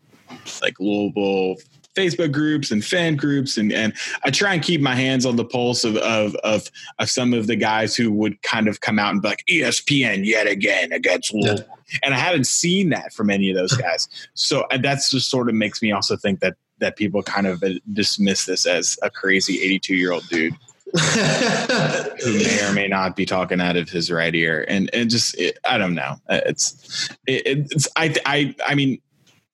[0.61, 1.55] like Louisville
[1.97, 5.45] Facebook groups and fan groups, and and I try and keep my hands on the
[5.45, 9.11] pulse of of of, of some of the guys who would kind of come out
[9.11, 11.65] and be like ESPN yet again against Louisville.
[12.03, 14.07] And I haven't seen that from any of those guys.
[14.33, 17.69] So that's just sort of makes me also think that that people kind of uh,
[17.93, 20.53] dismiss this as a crazy 82 year old dude
[20.93, 25.37] who may or may not be talking out of his right ear and and just
[25.37, 29.01] it, i don't know Uh, it's it, it's i i i mean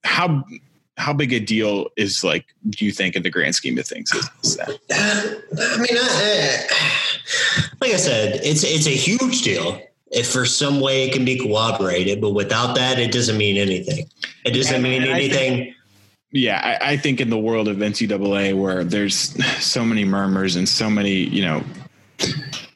[0.03, 0.43] how
[0.97, 4.11] how big a deal is like do you think in the grand scheme of things
[4.13, 6.67] is, is that I mean, I,
[7.81, 9.79] like I said, it's it's a huge deal.
[10.11, 14.05] If for some way it can be corroborated, but without that, it doesn't mean anything.
[14.45, 15.75] It doesn't And- mean and I think- anything.
[16.31, 19.15] yeah I, I think in the world of ncaa where there's
[19.63, 21.63] so many murmurs and so many you know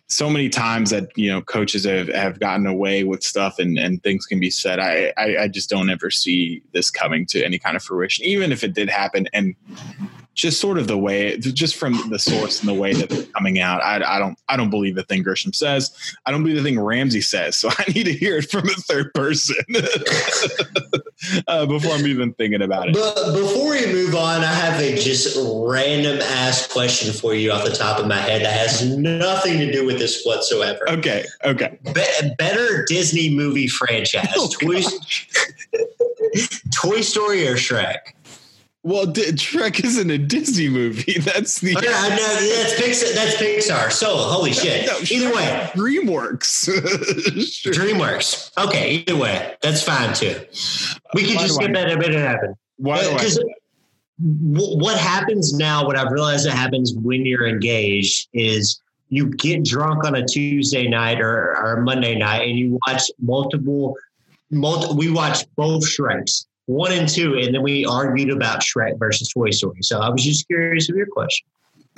[0.08, 4.02] so many times that you know coaches have, have gotten away with stuff and, and
[4.04, 4.80] things can be said.
[4.80, 8.52] I, I i just don't ever see this coming to any kind of fruition even
[8.52, 9.28] if it did happen.
[9.34, 9.56] And
[10.38, 13.60] just sort of the way just from the source and the way that they're coming
[13.60, 15.92] out I, I don't i don't believe the thing Grissom says
[16.26, 18.74] i don't believe the thing ramsey says so i need to hear it from a
[18.74, 19.56] third person
[21.48, 24.96] uh, before i'm even thinking about it But before we move on, I have a
[24.96, 29.58] just random ass question for you off the top of my head that has nothing
[29.58, 30.88] to do with this whatsoever.
[30.90, 34.82] okay okay Be- better Disney movie franchise: Oh, Toy,
[36.76, 38.14] Toy Story or Shrek?
[38.84, 41.20] Well, D- Shrek isn't a Disney movie.
[41.20, 43.14] That's the Oh, yeah, know, that's Pixar.
[43.14, 43.92] That's Pixar.
[43.92, 44.86] So holy shit.
[44.88, 46.68] No, Either way, DreamWorks.
[47.58, 47.74] Sure.
[47.74, 48.52] DreamWorks.
[48.58, 50.40] Okay, either way, that's fine too.
[51.14, 52.56] We can Why just get that a bit happen.
[52.78, 53.12] Why?
[53.14, 53.44] Because
[54.20, 60.06] what happens now, what I've realized that happens when you're engaged is you get drunk
[60.06, 63.96] on a Tuesday night or, or a Monday night and you watch multiple,
[64.52, 69.30] multi, we watch both Shreks, one and two, and then we argued about Shrek versus
[69.30, 69.82] Toy Story.
[69.82, 71.48] So I was just curious of your question.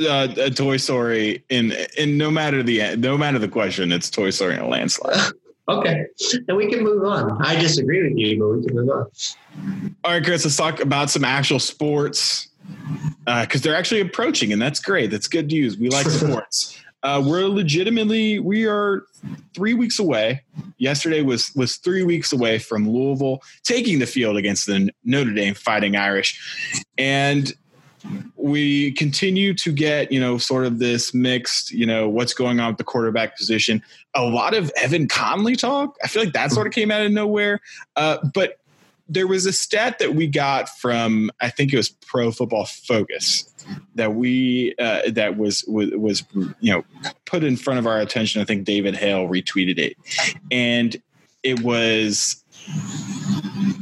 [0.00, 4.30] uh, a Toy Story in in no matter the no matter the question, it's Toy
[4.30, 5.32] Story in a landslide.
[5.68, 6.06] Okay,
[6.46, 7.40] then we can move on.
[7.44, 9.96] I disagree with you, but we can move on.
[10.04, 12.48] All right, Chris, let's talk about some actual sports
[13.26, 15.10] because they're actually approaching, and that's great.
[15.10, 15.76] That's good news.
[15.76, 16.79] We like sports.
[17.02, 19.04] Uh, we're legitimately we are
[19.54, 20.42] three weeks away.
[20.78, 25.54] Yesterday was was three weeks away from Louisville taking the field against the Notre Dame
[25.54, 27.52] Fighting Irish, and
[28.36, 32.68] we continue to get you know sort of this mixed you know what's going on
[32.68, 33.82] with the quarterback position.
[34.14, 35.96] A lot of Evan Conley talk.
[36.04, 37.60] I feel like that sort of came out of nowhere,
[37.96, 38.58] uh, but
[39.10, 43.52] there was a stat that we got from I think it was Pro Football Focus
[43.96, 46.24] that we uh, that was, was was
[46.60, 46.84] you know
[47.26, 48.40] put in front of our attention.
[48.40, 49.96] I think David Hale retweeted it,
[50.50, 51.00] and
[51.42, 52.42] it was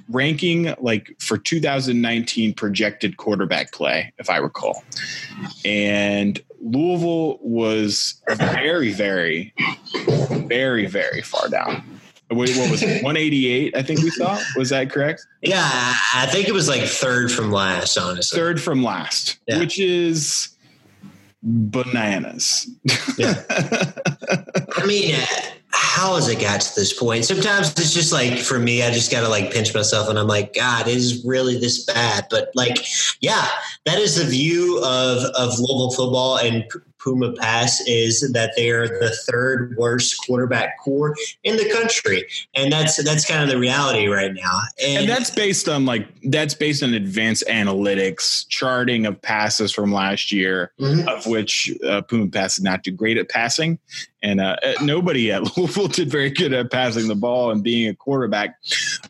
[0.09, 4.83] ranking like for 2019 projected quarterback play, if I recall,
[5.65, 9.55] and Louisville was very, very,
[10.49, 11.98] very, very far down.
[12.31, 13.03] What what was it?
[13.03, 14.39] 188, I think we saw.
[14.57, 15.27] Was that correct?
[15.43, 18.37] Yeah, I think it was like third from last, honestly.
[18.39, 19.59] Third from last, Yeah.
[19.61, 20.49] which is
[21.43, 22.69] bananas.
[23.17, 23.43] Yeah.
[24.77, 25.15] I mean,
[25.71, 27.25] how has it got to this point?
[27.25, 30.27] Sometimes it's just like for me, I just got to like pinch myself, and I'm
[30.27, 32.27] like, God, is really this bad?
[32.31, 32.79] But like,
[33.21, 33.47] yeah,
[33.87, 36.65] that is the view of of Louisville football and
[37.03, 42.73] Puma Pass is that they are the third worst quarterback core in the country, and
[42.73, 44.61] that's that's kind of the reality right now.
[44.83, 49.93] And, and that's based on like that's based on advanced analytics charting of passes from
[49.93, 51.07] last year Mhm.
[51.07, 53.79] of which uh, Puma Pass did not do great at passing
[54.23, 57.89] and uh, uh, nobody at Louisville did very good at passing the ball and being
[57.89, 58.59] a quarterback.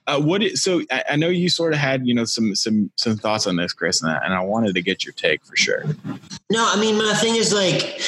[0.06, 2.90] Uh, what is, so I, I know you sort of had you know some some
[2.96, 5.56] some thoughts on this Chris and I, and I wanted to get your take for
[5.56, 5.84] sure.
[6.50, 8.00] No, I mean my thing is like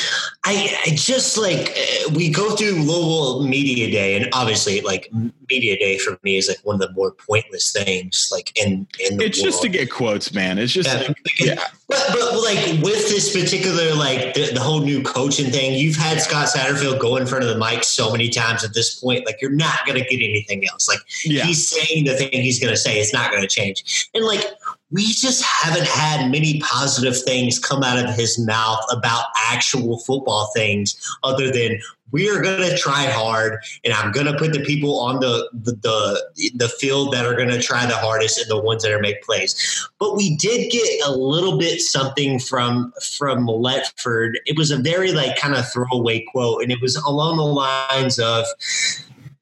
[0.45, 5.11] I, I just like uh, we go through Louisville Media Day, and obviously like
[5.51, 9.17] Media Day for me is like one of the more pointless things like in in
[9.19, 9.51] the it's world.
[9.53, 10.99] just to get quotes man it's just Yeah.
[11.09, 15.75] like, yeah But, but like with this particular like the, the whole new coaching thing,
[15.75, 19.01] you've had Scott Satterfield go in front of the mic so many times at this
[19.01, 19.27] point.
[19.27, 20.89] Like you're not going to get anything else.
[20.89, 22.99] Like yeah he's saying the thing he's going to say.
[23.01, 24.09] It's not going to change.
[24.15, 24.45] And like
[24.91, 30.51] we just haven't had many positive things come out of his mouth about actual football
[30.55, 31.79] things other than
[32.13, 35.49] we are going to try hard and i'm going to put the people on the,
[35.53, 38.93] the the the, field that are going to try the hardest and the ones that
[38.93, 39.89] are make plays.
[39.99, 44.37] But we did get a little bit something from from Ledford.
[44.47, 48.19] It was a very like kind of throwaway quote and it was along the lines
[48.19, 48.47] of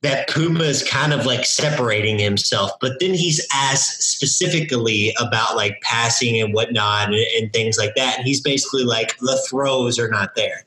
[0.02, 2.70] that Puma is kind of like separating himself.
[2.80, 8.18] But then he's asked specifically about like passing and whatnot and, and, things like that.
[8.18, 10.64] And he's basically like, the throws are not there.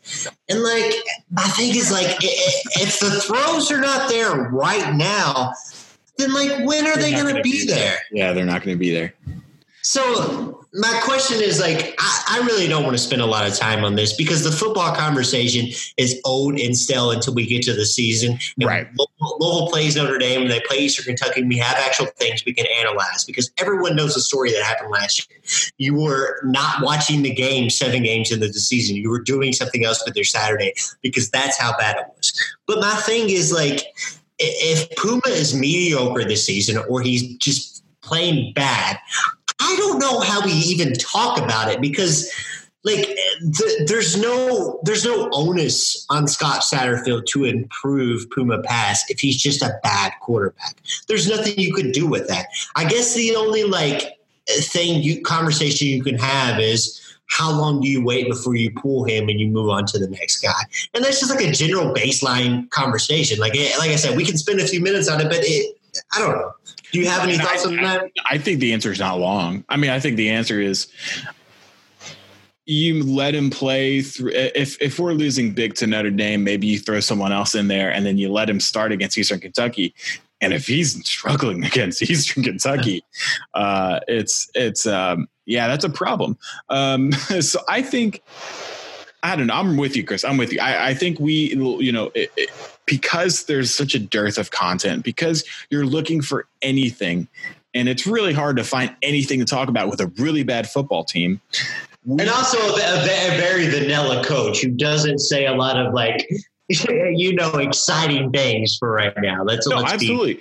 [0.50, 0.94] And like,
[1.38, 5.54] I think it's like, if the throws are not there right now,
[6.18, 7.78] then like, when are they're they going to be, be there?
[7.78, 8.00] there?
[8.12, 9.14] Yeah, they're not going to be there.
[9.84, 13.56] So my question is like I, I, really don't want to spend a lot of
[13.56, 15.68] time on this because the football conversation
[15.98, 18.38] is old and stale until we get to the season.
[18.60, 18.88] And right.
[19.20, 21.42] Louisville, plays Notre Dame and they play Eastern Kentucky.
[21.42, 24.92] And we have actual things we can analyze because everyone knows the story that happened
[24.92, 25.40] last year.
[25.78, 28.96] You were not watching the game seven games into the season.
[28.96, 32.34] You were doing something else with your Saturday because that's how bad it was.
[32.68, 33.88] But my thing is like
[34.40, 38.98] if Puma is mediocre this season or he's just playing bad,
[39.62, 42.32] I don't know how we even talk about it because
[42.84, 49.20] like th- there's no there's no onus on Scott Satterfield to improve Puma Pass if
[49.20, 50.78] he's just a bad quarterback.
[51.08, 52.48] There's nothing you could do with that.
[52.76, 57.88] I guess the only like thing you conversation you can have is how long do
[57.88, 60.62] you wait before you pull him and you move on to the next guy?
[60.94, 63.40] And that's just like a general baseline conversation.
[63.40, 65.78] Like eh, like I said, we can spend a few minutes on it, but it,
[66.16, 66.52] I don't know.
[66.92, 68.12] Do you have any thoughts I, on that?
[68.30, 69.64] I think the answer is not long.
[69.70, 70.88] I mean, I think the answer is
[72.66, 76.80] you let him play through if if we're losing big to Notre Dame, maybe you
[76.80, 79.94] throw someone else in there and then you let him start against Eastern Kentucky.
[80.40, 83.04] And if he's struggling against Eastern Kentucky,
[83.54, 86.38] uh, it's it's um, yeah, that's a problem.
[86.70, 88.22] Um, so I think
[89.24, 89.54] I don't know.
[89.54, 90.24] I'm with you, Chris.
[90.24, 90.60] I'm with you.
[90.60, 92.50] I, I think we, you know, it, it,
[92.86, 97.28] because there's such a dearth of content, because you're looking for anything,
[97.74, 101.04] and it's really hard to find anything to talk about with a really bad football
[101.04, 101.40] team.
[102.08, 106.28] And also a, a very vanilla coach who doesn't say a lot of like
[106.90, 109.44] you know exciting things for right now.
[109.44, 110.40] Let's no, absolutely.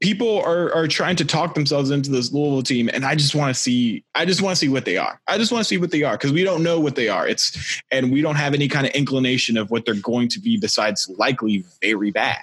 [0.00, 3.54] People are are trying to talk themselves into this Louisville team, and I just want
[3.54, 4.04] to see.
[4.14, 5.20] I just want to see what they are.
[5.28, 7.26] I just want to see what they are because we don't know what they are.
[7.26, 10.56] It's and we don't have any kind of inclination of what they're going to be
[10.56, 12.42] besides likely very bad.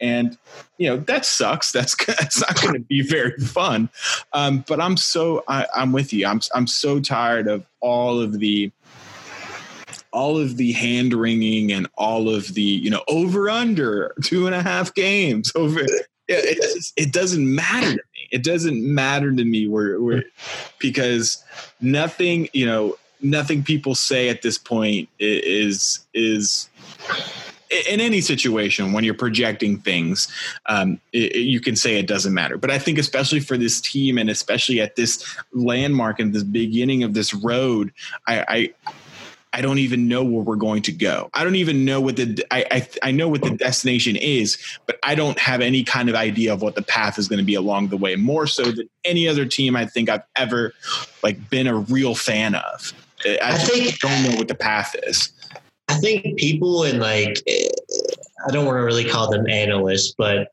[0.00, 0.36] And
[0.78, 1.72] you know that sucks.
[1.72, 3.88] That's that's not going to be very fun.
[4.32, 6.26] Um, but I'm so I, I'm with you.
[6.26, 8.70] I'm I'm so tired of all of the
[10.14, 14.54] all of the hand wringing and all of the you know over under two and
[14.54, 15.80] a half games over
[16.28, 18.28] it, just, it doesn't matter to me.
[18.30, 20.24] It doesn't matter to me where, where
[20.78, 21.44] because
[21.80, 26.68] nothing you know nothing people say at this point is is
[27.90, 30.28] in any situation when you're projecting things
[30.66, 32.56] um, it, you can say it doesn't matter.
[32.56, 37.02] But i think especially for this team and especially at this landmark and this beginning
[37.02, 37.92] of this road
[38.26, 38.94] i, I
[39.54, 41.30] I don't even know where we're going to go.
[41.32, 44.98] I don't even know what the I, I, I know what the destination is, but
[45.04, 47.54] I don't have any kind of idea of what the path is going to be
[47.54, 48.16] along the way.
[48.16, 50.74] More so than any other team I think I've ever
[51.22, 52.92] like been a real fan of.
[53.24, 55.32] I, I think don't know what the path is.
[55.86, 60.48] I think people and like I don't want to really call them analysts, but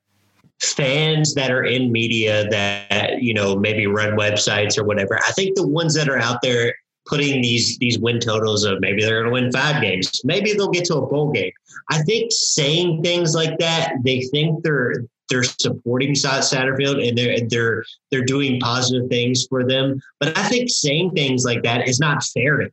[0.60, 5.20] fans that are in media that you know maybe run websites or whatever.
[5.28, 6.76] I think the ones that are out there
[7.12, 10.70] putting these these win totals of maybe they're going to win five games, maybe they'll
[10.70, 11.52] get to a bowl game.
[11.90, 17.84] I think saying things like that, they think they're they're supporting Satterfield and they're they're
[18.10, 20.02] they're doing positive things for them.
[20.20, 22.72] But I think saying things like that is not fair to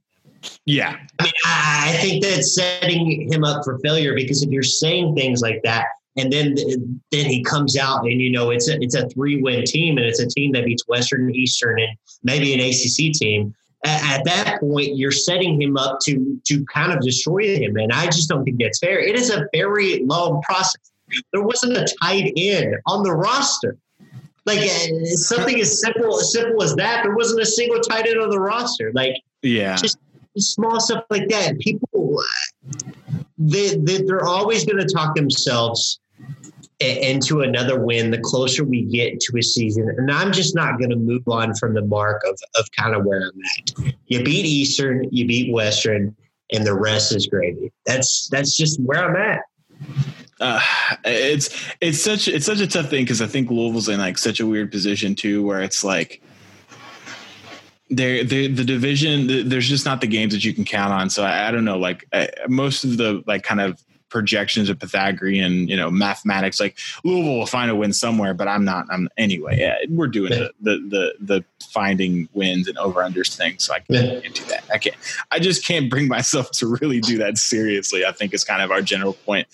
[0.66, 0.96] yeah.
[1.18, 5.40] I mean, I think that's setting him up for failure because if you're saying things
[5.40, 6.54] like that, and then
[7.12, 10.06] then he comes out and you know it's a it's a three win team and
[10.06, 14.60] it's a team that beats Western and Eastern and maybe an ACC team at, that
[14.60, 18.44] point you're setting him up to to kind of destroy him and i just don't
[18.44, 18.98] think that's fair.
[18.98, 20.92] It is a very long process.
[21.32, 23.76] There wasn't a tight end on the roster.
[24.44, 28.18] Like uh, something as simple as simple as that there wasn't a single tight end
[28.18, 28.92] on the roster.
[28.94, 29.76] Like yeah.
[29.76, 29.98] just
[30.38, 31.58] small stuff like that.
[31.60, 32.22] People
[33.38, 36.00] they, they they're always going to talk themselves
[36.80, 39.88] into another win the closer we get to a season.
[39.96, 43.04] And I'm just not going to move on from the mark of, of kind of
[43.04, 43.94] where I'm at.
[44.06, 46.14] You beat Eastern, you beat Western,
[46.52, 47.72] and the rest is gravy.
[47.84, 49.40] That's that's just where I'm at.
[50.40, 50.60] Uh,
[51.04, 54.38] it's it's such it's such a tough thing because I think Louisville's in like such
[54.38, 56.22] a weird position too, where it's like
[57.90, 61.22] they the division the, there's just not the games that you can count on so
[61.22, 65.68] i, I don't know like I, most of the like kind of projections of pythagorean
[65.68, 69.56] you know mathematics like louisville will find a win somewhere but i'm not i'm anyway
[69.58, 73.80] yeah, we're doing the, the the the finding wins and over unders thing so i
[73.80, 74.20] can't, Yeah.
[74.20, 74.64] can't do that.
[74.72, 74.96] I can't
[75.30, 78.70] i just can't bring myself to really do that seriously i think is kind of
[78.70, 79.46] our general point.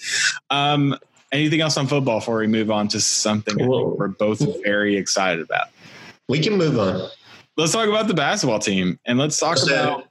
[0.51, 0.97] Um
[1.33, 5.43] anything else on football before we move on to something Well- we're both very excited
[5.43, 5.67] about?
[6.29, 7.09] We can move on.
[7.57, 10.09] let's talk about the basketball team and let's talk So- about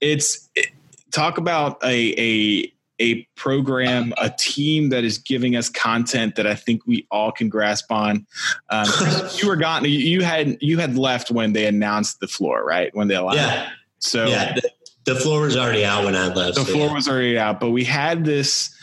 [0.00, 0.70] it's it-
[1.12, 6.54] talk about a a a program a team that is giving us content that I
[6.54, 8.26] think we all can grasp on.
[8.70, 8.86] Um,
[9.36, 9.84] you were gone.
[9.84, 12.94] You had you had left when they announced the floor, right?
[12.94, 13.36] When they allowed.
[13.36, 14.54] Yeah, So yeah.
[14.54, 14.70] The,
[15.04, 16.56] the floor was already out when I left.
[16.56, 16.94] the so floor yeah.
[16.94, 18.74] was already out, but we had this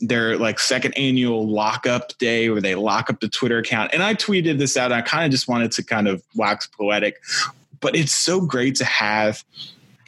[0.00, 3.92] their like second annual lockup day where they lock up the Twitter account.
[3.92, 4.92] And I tweeted this out.
[4.92, 7.20] I kind of just wanted to kind of wax poetic,
[7.80, 9.44] but it's so great to have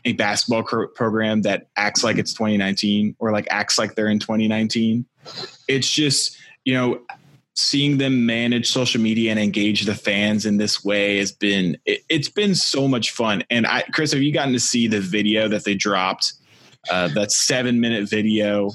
[0.04, 4.18] a basketball cr- program that acts like it's 2019 or like acts like they're in
[4.18, 5.04] 2019.
[5.68, 7.00] It's just, you know,
[7.54, 12.00] seeing them manage social media and engage the fans in this way has been it,
[12.08, 13.44] it's been so much fun.
[13.50, 16.32] And I Chris, have you gotten to see the video that they dropped?
[16.90, 18.70] Uh, that seven minute video.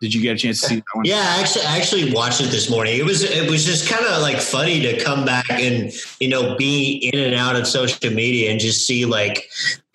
[0.00, 1.04] Did you get a chance to see that one?
[1.04, 2.98] Yeah, I actually, I actually watched it this morning.
[2.98, 6.56] It was it was just kind of like funny to come back and you know
[6.56, 9.48] be in and out of social media and just see like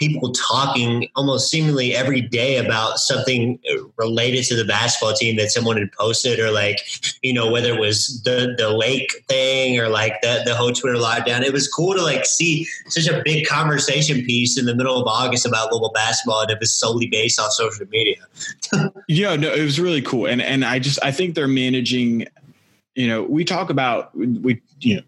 [0.08, 3.60] people talking almost seemingly every day about something
[3.98, 6.80] related to the basketball team that someone had posted or like
[7.22, 10.98] you know whether it was the the lake thing or like the the whole Twitter
[10.98, 11.42] lockdown.
[11.42, 15.08] It was cool to like see such a big conversation piece in the middle of
[15.08, 18.18] August about Louisville basketball and it was solely based off social media.
[19.08, 22.26] Yeah, no, it was really cool, and and I just I think they're managing.
[22.96, 25.02] You know, we talk about we you know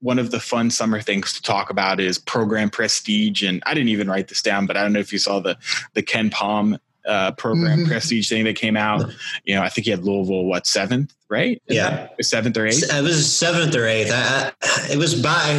[0.00, 3.90] one of the fun summer things to talk about is program prestige, and I didn't
[3.90, 5.56] even write this down, but I don't know if you saw the
[5.94, 7.88] the KenPom uh, program Mhm.
[7.88, 9.10] prestige thing that came out.
[9.44, 11.60] You know, I think he had Louisville what seventh, right?
[11.66, 12.08] Yeah.
[12.20, 12.92] seventh or eighth.
[12.92, 14.10] It was seventh or eighth.
[14.12, 15.54] I, I, it was by.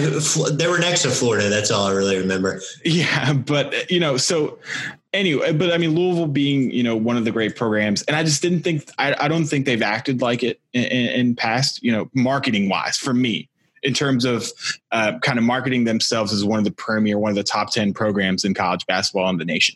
[0.51, 1.49] They were next to Florida.
[1.49, 2.61] That's all I really remember.
[2.85, 4.59] Yeah, but you know, so
[5.13, 8.23] anyway, but I mean, Louisville being you know one of the great programs, and I
[8.23, 11.81] just didn't think I, I don't think they've acted like it in, in, in past,
[11.83, 13.49] you know, marketing wise for me
[13.83, 14.51] in terms of
[14.91, 17.93] uh, kind of marketing themselves as one of the premier, one of the top ten
[17.93, 19.75] programs in college basketball in the nation,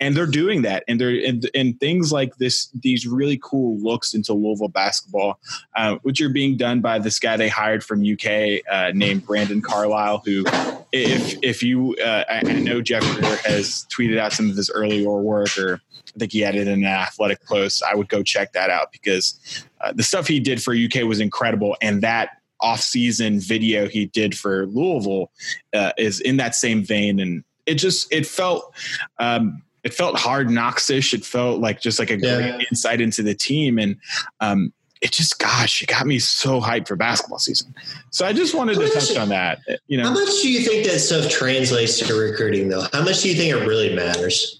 [0.00, 4.14] and they're doing that, and they're and, and things like this, these really cool looks
[4.14, 5.38] into Louisville basketball,
[5.76, 9.60] uh, which are being done by this guy they hired from UK uh, named Brandon
[9.60, 10.44] Carlisle, who
[10.92, 13.02] if if you uh, I, I know Jeff
[13.44, 15.80] has tweeted out some of his earlier work or
[16.14, 17.82] I think he in an athletic post.
[17.82, 21.20] I would go check that out because uh, the stuff he did for UK was
[21.20, 25.30] incredible, and that off-season video he did for Louisville
[25.74, 28.74] uh, is in that same vein, and it just it felt.
[29.18, 31.14] Um, it felt hard knocks-ish.
[31.14, 32.36] It felt like just like a Yeah.
[32.56, 33.96] great insight into the team, and
[34.40, 37.72] um, it just, gosh, it got me so hyped for basketball season.
[38.10, 39.60] So I just wanted to touch on that.
[39.86, 42.84] You know, How much do you think that stuff translates to recruiting, though?
[42.92, 44.58] How much do you think it really matters?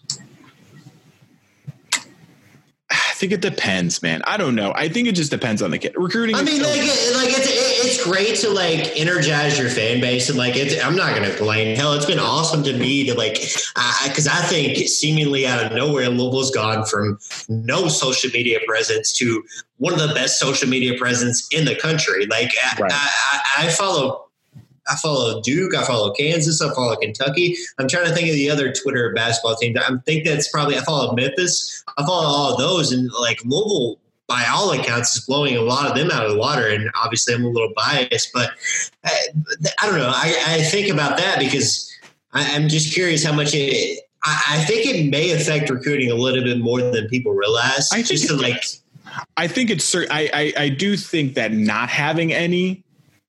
[2.88, 4.22] I think it depends, man.
[4.26, 4.72] I don't know.
[4.76, 5.94] I think it just depends on the kid.
[5.96, 6.36] Recruiting.
[6.36, 10.28] I mean, so- like, like it's it- it's great to like energize your fan base,
[10.28, 10.82] and like it's.
[10.84, 11.76] I'm not going to complain.
[11.76, 16.08] Hell, it's been awesome to me to like, because I think seemingly out of nowhere,
[16.08, 17.18] Louisville's gone from
[17.48, 19.42] no social media presence to
[19.78, 22.26] one of the best social media presence in the country.
[22.26, 22.92] Like, I- Right.
[22.92, 23.08] I,
[23.58, 24.22] I, I follow.
[24.88, 25.74] I follow Duke.
[25.74, 26.62] I follow Kansas.
[26.62, 27.56] I follow Kentucky.
[27.78, 29.76] I'm trying to think of the other Twitter basketball teams.
[29.78, 31.82] I think that's probably I follow Memphis.
[31.98, 33.98] I follow all of those, and like Louisville,
[34.28, 36.66] by all accounts, is blowing a lot of them out of the water.
[36.68, 38.50] And obviously, I'm a little biased, but
[39.04, 39.26] uh, I,
[39.82, 40.10] I don't know.
[40.12, 41.90] I, I think about that because
[42.32, 44.00] I, I'm just curious how much it.
[44.24, 47.90] I, I think it may affect recruiting a little bit more than people realize.
[47.92, 48.64] I just to like,
[49.36, 49.94] I think it's.
[49.94, 52.82] I, I I do think that not having any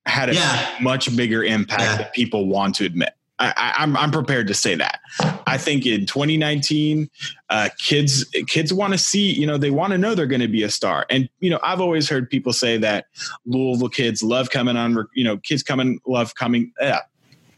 [0.07, 0.75] had a Yeah.
[0.81, 1.97] much bigger impact Yeah.
[1.97, 3.13] than people want to admit.
[3.39, 4.99] I, I, I'm I'm prepared to say that.
[5.45, 7.09] I think in 2019,
[7.49, 9.31] uh, kids kids want to see.
[9.31, 11.05] You know, they want to know they're going to be a star.
[11.09, 13.05] And you know, I've always heard people say that
[13.45, 15.07] Louisville kids love coming on.
[15.13, 16.71] You know, kids coming love coming.
[16.81, 17.01] Yeah,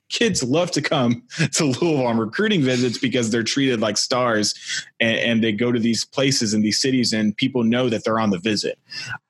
[0.09, 1.23] kids love to come
[1.53, 4.53] to Louisville on recruiting visits because they're treated like stars
[4.99, 8.19] and, and they go to these places in these cities and people know that they're
[8.19, 8.77] on the visit.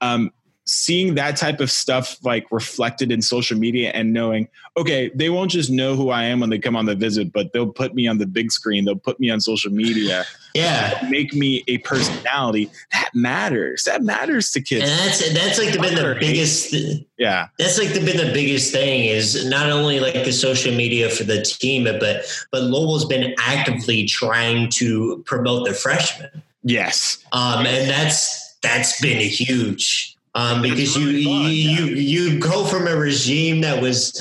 [0.01, 0.31] Um,
[0.69, 4.47] seeing that type of stuff like reflected in social media and knowing,
[4.77, 7.51] okay, they won't just know who I am when they come on the visit, but
[7.53, 11.33] they'll put me on the big screen, they'll put me on social media, yeah, make
[11.33, 12.69] me a personality.
[12.91, 13.83] That matters.
[13.85, 14.89] That matters to kids.
[14.89, 16.73] And that's that's like been the biggest.
[17.17, 21.09] Yeah, that's like the, been the biggest thing is not only like the social media
[21.09, 26.43] for the team, but but lowell's been actively trying to promote the freshmen.
[26.63, 32.87] Yes, um, and that's that's been a huge um, because you, you you go from
[32.87, 34.17] a regime that was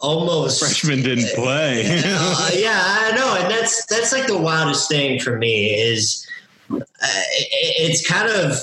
[0.00, 1.84] almost freshman didn't play.
[1.86, 6.26] uh, yeah, I know, and that's that's like the wildest thing for me is
[6.70, 8.56] uh, it's kind of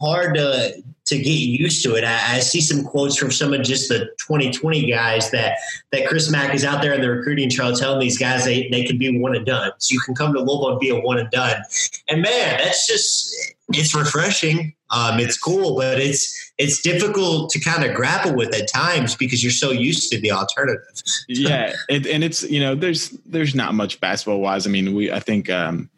[0.00, 2.04] hard to to get used to it.
[2.04, 5.56] I, I, see some quotes from some of just the 2020 guys that
[5.90, 8.84] that Chris Mack is out there in the recruiting trail telling these guys they, they
[8.84, 9.72] can be one and done.
[9.78, 11.62] So you can come to Louisville and be a one and done.
[12.08, 13.34] And man, that's just
[13.70, 14.74] it's refreshing.
[14.90, 19.42] Um, it's cool, but it's it's difficult to kind of grapple with at times because
[19.42, 20.82] you're so used to the alternative.
[21.28, 24.66] yeah, and, and it's you know there's there's not much basketball wise.
[24.66, 25.90] I mean, we I think um,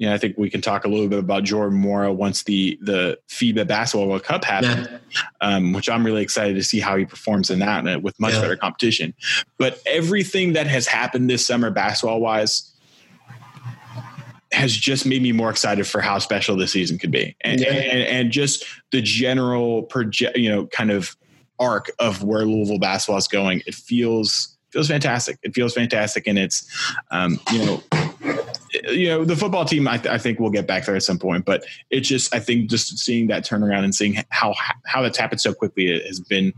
[0.00, 2.78] you know, I think we can talk a little bit about Jordan Nwora once the
[2.80, 4.98] the FIBA Basketball World Cup happens, yeah.
[5.42, 8.32] um, which I'm really excited to see how he performs in that uh, with much
[8.32, 8.40] yeah.
[8.40, 9.12] better competition.
[9.58, 12.72] But everything that has happened this summer, basketball wise,
[14.52, 17.68] has just made me more excited for how special this season could be, and yeah.
[17.68, 21.16] and, and, just the general project, you know, kind of
[21.58, 23.62] arc of where Louisville basketball is going.
[23.66, 25.38] It feels feels fantastic.
[25.42, 26.68] It feels fantastic, and it's
[27.10, 27.82] um, you know
[28.92, 31.18] you know the football team I, th- I, think we'll get back there at some
[31.18, 35.18] point but it's just i think just seeing that turnaround and seeing how how that's
[35.18, 36.52] happened so quickly has been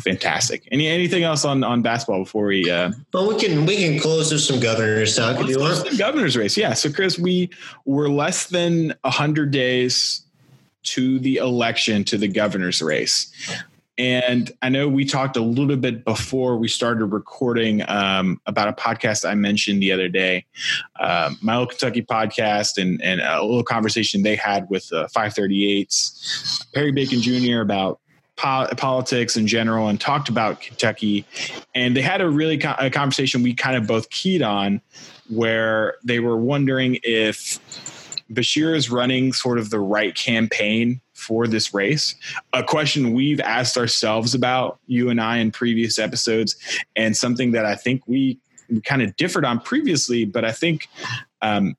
[0.00, 0.66] fantastic.
[0.70, 4.32] Any anything else on on basketball before we uh well we can we can close
[4.32, 5.88] with some governors talk if you want.
[5.88, 6.56] the governor's race.
[6.56, 7.50] Yeah so chris we
[7.84, 10.22] were less than 100 days
[10.82, 13.32] to the election to the governor's race
[14.00, 18.72] and I know we talked a little bit before we started recording um, about a
[18.72, 20.46] podcast I mentioned the other day,
[20.98, 26.66] uh, my old Kentucky podcast, and, and a little conversation they had with uh, 538's
[26.72, 27.60] Perry Bacon Jr.
[27.60, 28.00] about
[28.36, 31.26] po- politics in general and talked about Kentucky.
[31.74, 34.80] And they had a really co- a conversation we kind of both keyed on
[35.28, 37.60] where they were wondering if
[38.32, 42.14] Beshear is running sort of the right campaign for this race.
[42.52, 46.56] A question we've asked ourselves about, you and I, in previous episodes,
[46.96, 48.38] and something that I think we,
[48.84, 50.88] kind of differed on previously, but I think
[51.42, 51.76] um,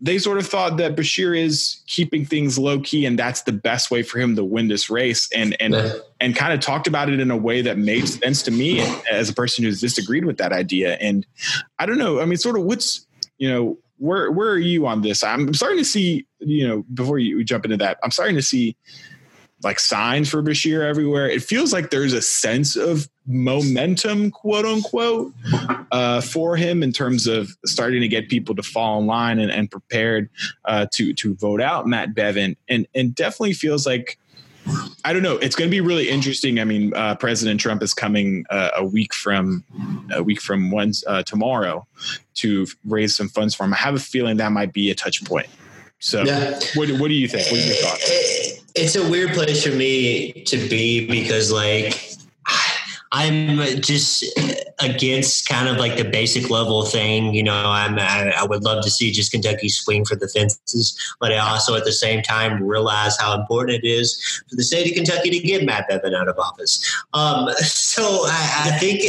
[0.00, 3.90] they sort of thought that Beshear is keeping things low key, and that's the best
[3.90, 5.92] way for him to win this race, and and yeah.
[6.20, 8.80] and kind of talked about it in a way that made sense to me
[9.10, 10.94] as a person who's disagreed with that idea.
[10.94, 11.26] And
[11.78, 15.02] I don't know, I mean, sort of what's you know where where are you on
[15.02, 15.22] this?
[15.22, 18.76] I'm starting to see, you know, before you jump into that, I'm starting to see
[19.62, 21.28] like signs for Beshear everywhere.
[21.28, 25.32] It feels like there's a sense of momentum, quote unquote,
[25.92, 29.50] uh, for him in terms of starting to get people to fall in line and,
[29.50, 30.30] and prepared
[30.64, 34.18] uh, to to vote out Matt Bevin, and and definitely feels like
[35.04, 35.36] I don't know.
[35.38, 36.60] It's going to be really interesting.
[36.60, 39.64] I mean, uh, President Trump is coming uh, a week from
[40.14, 41.86] a week from Wednesday, uh, tomorrow
[42.34, 43.74] to raise some funds for him.
[43.74, 45.48] I have a feeling that might be a touch point.
[46.00, 46.58] So, yeah.
[46.74, 47.50] what, what do you think?
[47.50, 48.10] What are your thoughts?
[48.74, 52.16] It's a weird place for me to be because, like,
[53.12, 54.24] I'm just
[54.80, 57.34] against kind of like the basic level thing.
[57.34, 60.96] You know, I'm I, I, would love to see just Kentucky swing for the fences,
[61.18, 64.88] but I also at the same time realize how important it is for the state
[64.88, 66.80] of Kentucky to get Matt Bevin out of office.
[67.12, 69.02] Um, so I, I think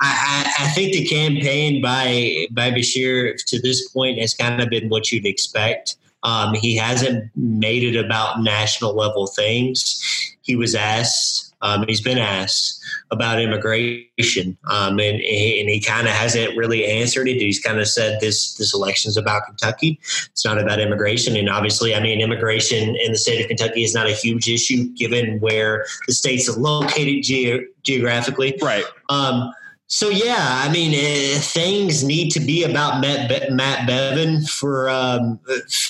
[0.00, 4.88] I, I, think the campaign by by Beshear to this point has kind of been
[4.88, 5.96] what you'd expect.
[6.22, 10.36] Um, he hasn't made it about national level things.
[10.42, 16.14] He was asked um, he's been asked about immigration, um, and, and he kind of
[16.14, 17.34] hasn't really answered it.
[17.34, 19.98] He's kind of said this this election is about Kentucky.
[20.30, 23.94] It's not about immigration, and obviously, I mean, immigration in the state of Kentucky is
[23.94, 28.58] not a huge issue given where the state's are located ge- geographically.
[28.62, 28.84] Right.
[29.10, 29.52] Um,
[29.92, 34.88] so yeah, I mean, uh, things need to be about Matt, Be- Matt Bevin for
[34.88, 35.40] um,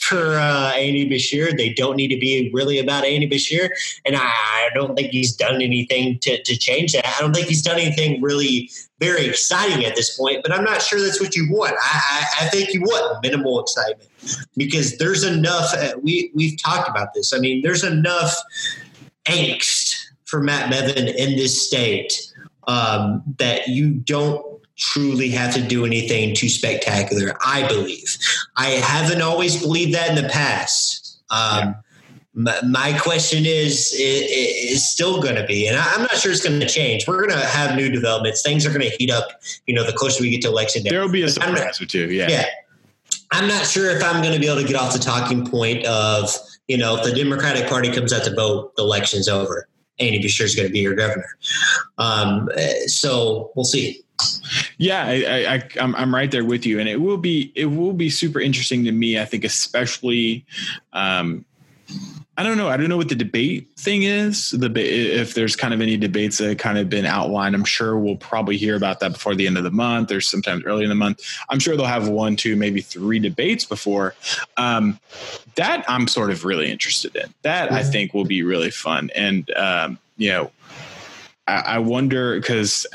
[0.01, 1.55] for uh, Andy Beshear.
[1.55, 3.69] They don't need to be really about Andy Beshear,
[4.07, 7.07] and I, I don't think he's done anything to, to change that.
[7.07, 8.71] I don't think he's done anything really
[9.01, 10.39] very exciting at this point.
[10.43, 11.75] But I'm not sure that's what you want.
[11.75, 12.01] I,
[12.41, 14.09] I, I think you want minimal excitement
[14.57, 15.75] because there's enough.
[15.75, 17.35] Uh, we we've talked about this.
[17.35, 18.35] I mean, there's enough
[19.27, 19.95] angst
[20.25, 22.30] for Matt Bevin in this state
[22.67, 24.45] um, that you don't
[24.77, 27.37] truly have to do anything too spectacular.
[27.45, 28.17] I believe.
[28.57, 31.21] I haven't always believed that in the past.
[31.31, 31.77] Um,
[32.33, 36.33] my, my question is, is, is still going to be, and I, am not sure
[36.33, 37.07] it's going to change.
[37.07, 38.43] We're going to have new developments.
[38.43, 39.29] Things are going to heat up.
[39.67, 41.87] You know, the closer we get to election day, there will be a surprise or
[41.87, 42.11] two.
[42.13, 42.29] Yeah.
[42.29, 42.47] Yeah.
[43.33, 45.85] I'm not sure if I'm going to be able to get off the talking point
[45.87, 46.35] of,
[46.69, 49.69] you know, if the Democratic Party comes out to vote, the election's over.
[50.01, 51.29] Andy Beshear is going to be your governor.
[51.99, 52.49] Um,
[52.87, 54.03] so we'll see.
[54.79, 57.93] Yeah, I, I, I'm, I'm right there with you, and it will be it will
[57.93, 59.19] be super interesting to me.
[59.19, 60.45] I think, especially
[60.93, 61.45] um,
[62.41, 62.69] I don't know.
[62.69, 64.53] I don't know what the debate thing is.
[64.53, 68.17] The if there's kind of any debates that kind of been outlined, I'm sure we'll
[68.17, 70.95] probably hear about that before the end of the month or sometimes early in the
[70.95, 71.23] month.
[71.51, 74.15] I'm sure they'll have one, two, maybe three debates before.
[74.57, 74.99] Um,
[75.57, 77.35] that I'm sort of really interested in.
[77.43, 77.73] That.
[77.73, 80.51] I think will be really fun, and um, you know,
[81.51, 82.87] I, wonder because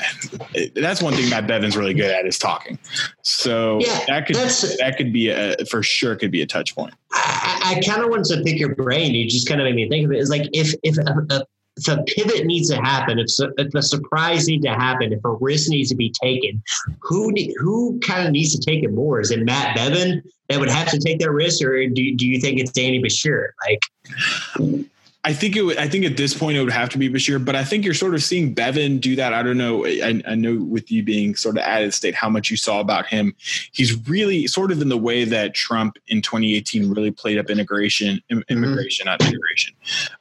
[0.74, 2.78] that's one thing Matt Bevin's really good at is talking.
[3.22, 6.94] So yeah, that could that could be a for sure could be a touch point.
[7.12, 9.14] I, I kind of wanted to pick your brain.
[9.14, 10.18] You just kind of made me think of it.
[10.18, 11.42] It's like if if a, a,
[11.76, 13.28] if a pivot needs to happen, if,
[13.58, 16.62] if a surprise needs to happen, if a risk needs to be taken,
[17.00, 19.20] who who kind of needs to take it more?
[19.20, 22.40] Is it Matt Bevin that would have to take that risk, or do, do you
[22.40, 23.48] think it's Danny Beshear?
[23.68, 24.86] Like,
[25.26, 27.44] I think it would, I think at this point it would have to be Beshear,
[27.44, 29.34] but I think you're sort of seeing Bevin do that.
[29.34, 29.84] I don't know.
[29.84, 33.06] I, I know with you being sort of added state, how much you saw about
[33.06, 33.34] him.
[33.72, 38.22] He's really sort of in the way that Trump in 2018 really played up integration,
[38.30, 39.20] immigration, mm-hmm.
[39.20, 39.74] not integration.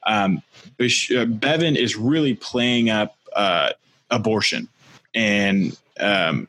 [0.07, 0.41] Um,
[0.79, 3.73] uh, Bevin is really playing up uh,
[4.09, 4.67] abortion
[5.13, 6.47] and um,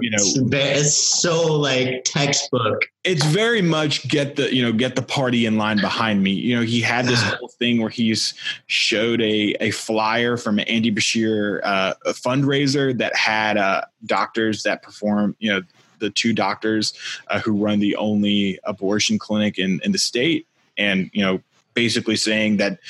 [0.00, 0.18] you know
[0.52, 2.84] it's so like textbook.
[3.04, 6.30] It's very much get the you know get the party in line behind me.
[6.30, 8.34] You know he had this whole thing where he's
[8.66, 14.82] showed a a flyer from andy beshear uh, a fundraiser that had uh, doctors that
[14.82, 15.62] perform you know
[15.98, 16.92] the two doctors
[17.28, 20.46] uh, who run the only abortion clinic in in the state.
[20.78, 21.40] And you know
[21.76, 22.80] basically saying that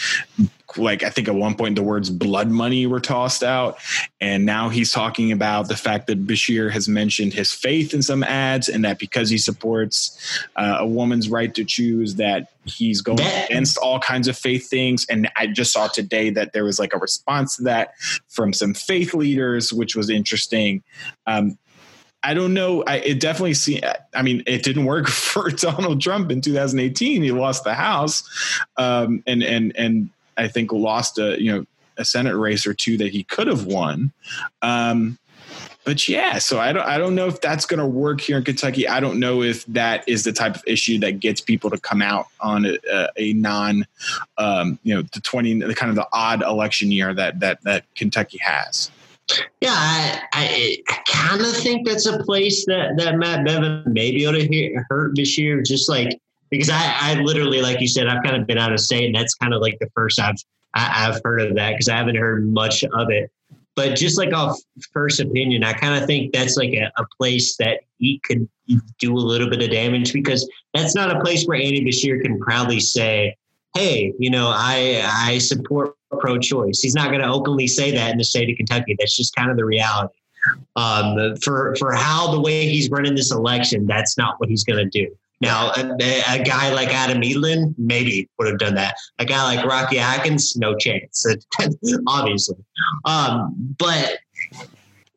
[0.79, 3.79] like I think at one point the words blood money were tossed out.
[4.21, 8.23] And now he's talking about the fact that Beshear has mentioned his faith in some
[8.23, 13.21] ads and that because he supports uh, a woman's right to choose that he's going
[13.21, 15.07] against all kinds of faith things.
[15.09, 17.95] And I just saw today that there was like a response to that
[18.29, 20.83] from some faith leaders, which was interesting.
[21.27, 21.59] Um,
[22.27, 22.83] I don't know.
[22.89, 23.81] I it definitely see.
[24.13, 27.23] I mean, it didn't work for Donald Trump in 2018.
[27.23, 28.29] He lost the House,
[28.77, 31.67] um, and and and I think lost a you know
[31.97, 34.13] a Senate race or two that he could have won.
[34.61, 35.19] Um,
[35.85, 38.43] but yeah, so I don't I don't know if that's going to work here in
[38.43, 38.89] Kentucky.
[38.89, 42.03] I don't know if that is the type of issue that gets people to come
[42.03, 43.87] out on a, a non,
[44.37, 47.85] um, you know, the twenty the kind of the odd election year that that that
[47.95, 48.91] Kentucky has.
[49.61, 54.13] Yeah, I, I, I kind of think that's a place that, that Matt Bevin may
[54.13, 55.63] be able to hurt this year.
[55.63, 56.21] Just like
[56.51, 59.15] because I, I literally, like you said, I've kind of been out of state, and
[59.15, 60.37] that's kind of like the first I've
[60.75, 63.31] I, have i have heard of that because I haven't heard much of it.
[63.75, 64.59] But just like off
[64.93, 68.49] first opinion, I kind of think that's like a, a, place that he could
[68.99, 72.41] do a little bit of damage because that's not a place where Andy Beshear can
[72.41, 73.37] proudly say,
[73.77, 78.19] "Hey, you know, I I support pro-choice." He's not going to openly say that in
[78.19, 78.97] the state of Kentucky.
[78.99, 80.15] That's just kind of the reality.
[80.77, 84.79] Um, for for how the way he's running this election, that's not what he's going
[84.79, 85.15] to do.
[85.41, 85.83] Now, a,
[86.29, 88.95] a, guy like Adam Edelen maybe would have done that.
[89.19, 91.27] A guy like Rocky Adkins, no chance,
[92.07, 92.57] obviously.
[93.05, 94.19] Um, but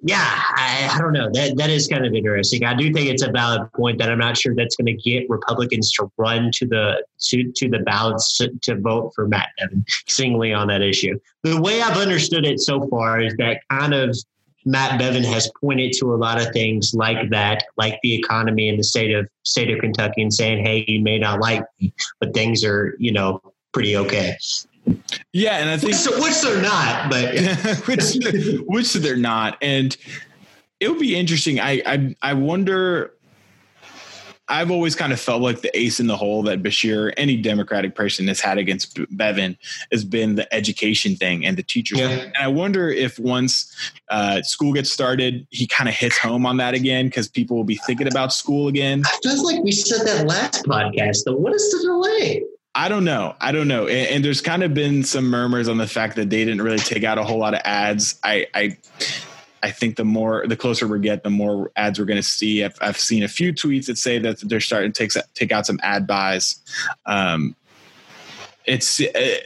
[0.01, 1.29] yeah, I, I, don't know.
[1.33, 2.63] That that is kind of interesting.
[2.63, 5.29] I do think it's a valid point that I'm not sure that's going to get
[5.29, 9.83] Republicans to run to the to to the ballots to, to vote for Matt Bevin
[10.07, 11.19] singly on that issue.
[11.43, 14.15] The way I've understood it so far is that kind of
[14.65, 18.77] Matt Bevin has pointed to a lot of things like that, like the economy in
[18.77, 22.33] the state of state of Kentucky, and saying, "Hey, you may not like me, but
[22.33, 23.41] things are, you know,
[23.73, 24.37] pretty okay."
[25.33, 27.35] Yeah, and I think which, which they're not, but
[27.87, 28.17] which
[28.67, 29.95] which they're not, and
[30.79, 31.59] it would be interesting.
[31.59, 33.13] I I I wonder
[34.49, 37.93] I've always kind of felt like the ace in the hole that Beshear, any Democratic
[37.93, 39.55] person has had against Bevin,
[39.91, 41.99] has been the education thing and the teachers.
[41.99, 42.09] Yeah.
[42.09, 43.73] And I wonder if once
[44.09, 47.63] uh, school gets started, he kind of hits home on that again because people will
[47.63, 49.03] be thinking about school again.
[49.05, 51.25] I feel like we said that last podcast.
[51.25, 52.43] Though, what is the delay?
[52.75, 53.35] I don't know.
[53.41, 53.87] I don't know.
[53.87, 56.77] And, and, there's kind of been some murmurs on the fact that they didn't really
[56.77, 58.19] take out a whole lot of ads.
[58.23, 58.77] I, I
[59.61, 62.63] I think the more the closer we get, the more ads we're going to see.
[62.63, 65.65] I've, I've, seen a few tweets that say that they're starting to take take out
[65.65, 66.61] some ad buys.
[67.05, 67.55] Um,
[68.65, 69.37] it's uh,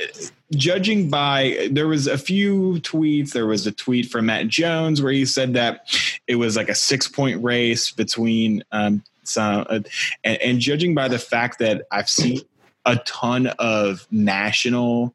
[0.51, 3.32] judging by there was a few tweets.
[3.32, 5.88] There was a tweet from Matt Jones where he said that
[6.28, 9.80] it was like a six point race between um, some, uh,
[10.24, 12.41] and, and judging by the fact that I've seen
[12.86, 15.14] a ton of national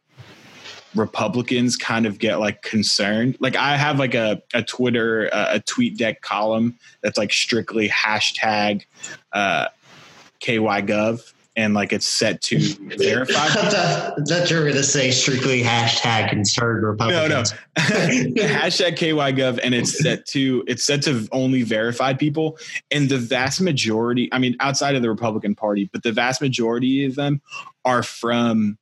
[0.94, 3.36] Republicans kind of get like concerned.
[3.40, 8.84] Like I have like a, a Twitter, uh, a TweetDeck column that's like strictly hashtag
[9.32, 9.68] uh,
[10.40, 12.58] KYGov and like it's set to
[12.96, 13.46] verify.
[13.46, 17.52] I thought you were going to say strictly hashtag concerned Republicans.
[17.52, 17.82] No, no.
[18.46, 22.56] hashtag KYGov and it's set to it's set to only verified people.
[22.92, 27.04] And the vast majority, I mean, outside of the Republican Party, but the vast majority
[27.04, 27.42] of them
[27.84, 28.78] are from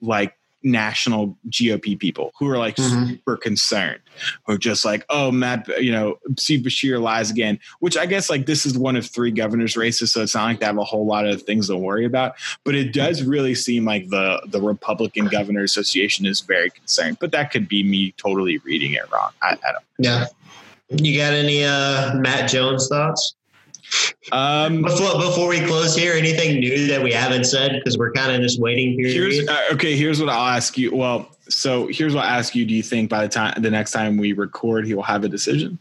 [0.00, 3.10] like national GOP people who are like mm-hmm.
[3.10, 4.00] super concerned,
[4.46, 8.30] who are just like, oh, Matt, you know, Steve Beshear lies again, which I guess
[8.30, 10.12] like this is one of three governors races.
[10.12, 12.34] So it's not like they have a whole lot of things to worry about,
[12.64, 17.32] but it does really seem like the, the Republican Governor Association is very concerned, but
[17.32, 19.30] that could be me totally reading it wrong.
[19.42, 19.84] I, I don't.
[19.98, 20.26] Yeah.
[20.90, 23.34] You got any uh, Matt Jones thoughts?
[24.30, 28.32] Um, before before we close here, anything new that we haven't said because we're kind
[28.32, 29.14] of just waiting period.
[29.14, 30.94] Here's, uh, okay, here's what I'll ask you.
[30.94, 32.64] Well, so here's what I'll ask you.
[32.64, 35.28] Do you think by the time the next time we record, he will have a
[35.28, 35.78] decision?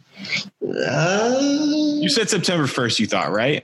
[0.61, 2.99] Uh, you said September first.
[2.99, 3.63] You thought right?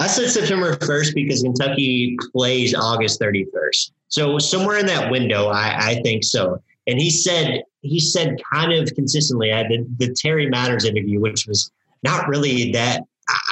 [0.00, 3.92] I said September first because Kentucky plays August thirty first.
[4.08, 6.62] So somewhere in that window, I, I think so.
[6.86, 9.52] And he said he said kind of consistently.
[9.52, 11.70] I did the Terry Meiners interview, which was
[12.02, 13.02] not really that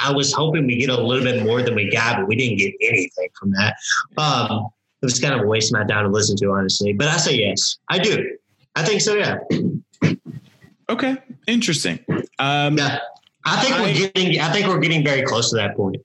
[0.03, 2.57] I was hoping we get a little bit more than we got, but we didn't
[2.57, 3.75] get anything from that.
[4.17, 4.69] Um,
[5.01, 6.93] it was kind of a waste of my time to listen to, honestly.
[6.93, 8.37] But I say yes, I do.
[8.75, 9.15] I think so.
[9.15, 9.37] Yeah.
[10.89, 11.17] Okay,
[11.47, 11.99] interesting.
[12.39, 12.99] Um, yeah,
[13.43, 14.39] I think I, we're getting.
[14.39, 15.97] I think we're getting very close to that point.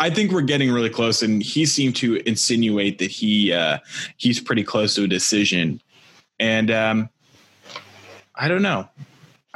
[0.00, 3.78] I think we're getting really close, and he seemed to insinuate that he uh,
[4.16, 5.80] he's pretty close to a decision.
[6.40, 7.08] And um,
[8.34, 8.88] I don't know.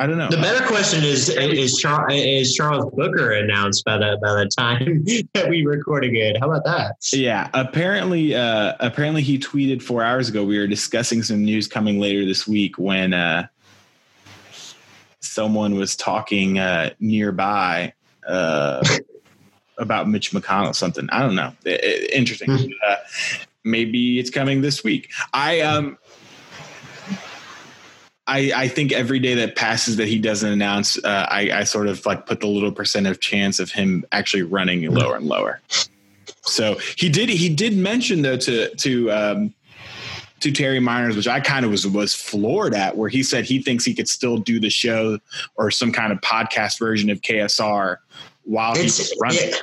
[0.00, 0.28] I don't know.
[0.28, 5.04] The better question is is Charles, is Charles Booker announced by the by the time
[5.34, 6.36] that we record again?
[6.40, 6.96] How about that?
[7.12, 10.44] Yeah, apparently, uh, apparently he tweeted four hours ago.
[10.44, 13.48] We were discussing some news coming later this week when uh,
[15.18, 17.92] someone was talking uh, nearby
[18.24, 18.86] uh,
[19.78, 20.76] about Mitch McConnell.
[20.76, 21.52] Something I don't know.
[21.64, 22.50] It, it, interesting.
[22.50, 22.70] Mm-hmm.
[22.86, 22.96] Uh,
[23.64, 25.10] maybe it's coming this week.
[25.32, 25.98] I um
[28.28, 31.88] I, I think every day that passes that he doesn't announce, uh, I, I sort
[31.88, 35.60] of like put the little percent of chance of him actually running lower and lower.
[36.42, 39.54] So he did he did mention though to to um,
[40.40, 43.62] to Terry Meiners, which I kind of was was floored at, where he said he
[43.62, 45.18] thinks he could still do the show
[45.56, 47.96] or some kind of podcast version of KSR
[48.44, 49.40] while it's, he's running.
[49.40, 49.62] It,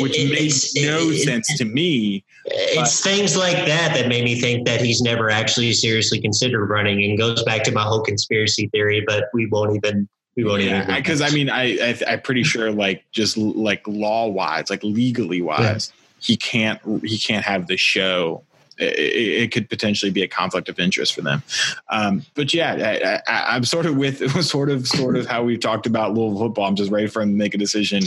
[0.00, 2.24] which it, makes no it, sense to me.
[2.46, 6.66] It's but, things like that that made me think that he's never actually seriously considered
[6.66, 9.02] running, and goes back to my whole conspiracy theory.
[9.06, 12.44] But we won't even we won't yeah, even because I mean I, I am pretty
[12.44, 16.16] sure like just like law wise, like legally wise, yeah.
[16.20, 18.44] he can't he can't have the show
[18.80, 21.42] it, it, could potentially be a conflict of interest for them.
[21.88, 25.86] Um, but yeah, I, am sort of with sort of sort of how we've talked
[25.86, 26.66] about Louisville football.
[26.66, 28.04] I'm just ready for him to make a decision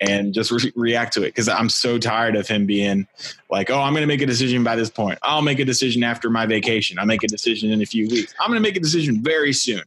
[0.00, 3.06] and just re- react to it because I'm so tired of him being
[3.50, 5.18] like, oh, I'm going to make a decision by this point.
[5.22, 6.98] I'll make a decision after my vacation.
[6.98, 8.34] I'll make a decision in a few weeks.
[8.40, 9.82] I'm going to make a decision very soon.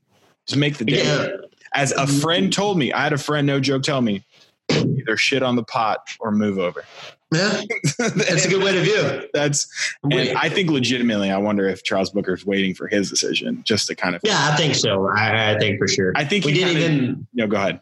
[0.46, 1.04] Just make the day.
[1.04, 1.28] Yeah.
[1.74, 4.24] As a friend told me, I had a friend, no joke, tell me
[4.72, 6.84] either shit on the pot or move over.
[7.32, 7.62] Yeah,
[8.00, 9.30] that's a good way to view it.
[9.34, 9.68] That's,
[10.04, 13.96] and I think legitimately, I wonder if Charles Booker's waiting for his decision just to
[13.96, 14.22] kind of.
[14.24, 15.08] Yeah, I think so.
[15.08, 16.12] I, I think for sure.
[16.16, 17.28] I think we didn't kinda, even.
[17.34, 17.82] No, go ahead.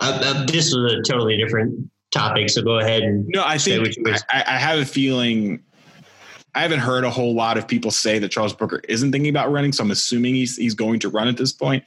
[0.00, 3.26] Uh, uh, this was a totally different topic, so go ahead and.
[3.28, 3.88] No, I think
[4.30, 5.62] I, I have a feeling.
[6.54, 9.50] I haven't heard a whole lot of people say that Charles Booker isn't thinking about
[9.50, 11.84] running, so I'm assuming he's he's going to run at this point.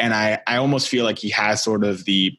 [0.00, 2.36] And I I almost feel like he has sort of the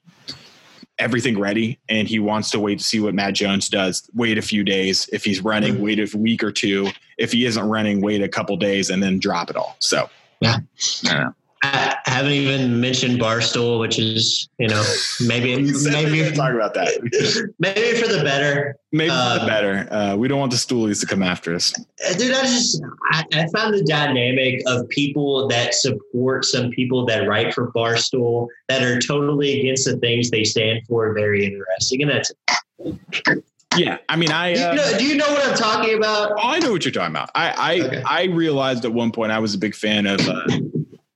[0.97, 4.09] everything ready and he wants to wait to see what Matt Jones does.
[4.13, 5.09] Wait a few days.
[5.11, 5.83] If he's running, mm-hmm.
[5.83, 6.89] wait a week or two.
[7.17, 9.75] If he isn't running, wait a couple days and then drop it all.
[9.79, 10.09] So,
[11.03, 11.29] yeah.
[11.65, 14.83] I, haven't even mentioned Barstool, which is, you know,
[15.25, 17.53] maybe, maybe talk about that.
[17.59, 18.77] maybe for the better.
[18.91, 19.87] Maybe for the um, better.
[19.91, 21.73] Uh, we don't want the stoolies to come after us.
[22.17, 27.27] Dude, I just, I, I found the dynamic of people that support some people that
[27.27, 32.01] write for Barstool that are totally against the things they stand for very interesting.
[32.03, 32.31] And that's
[33.77, 36.31] yeah, I mean, I do you, uh, know, do you, know, what I'm talking about?
[36.31, 37.29] Oh, I know what you're talking about.
[37.35, 38.03] I I, okay.
[38.03, 40.41] I realized at one point I was a big fan of uh,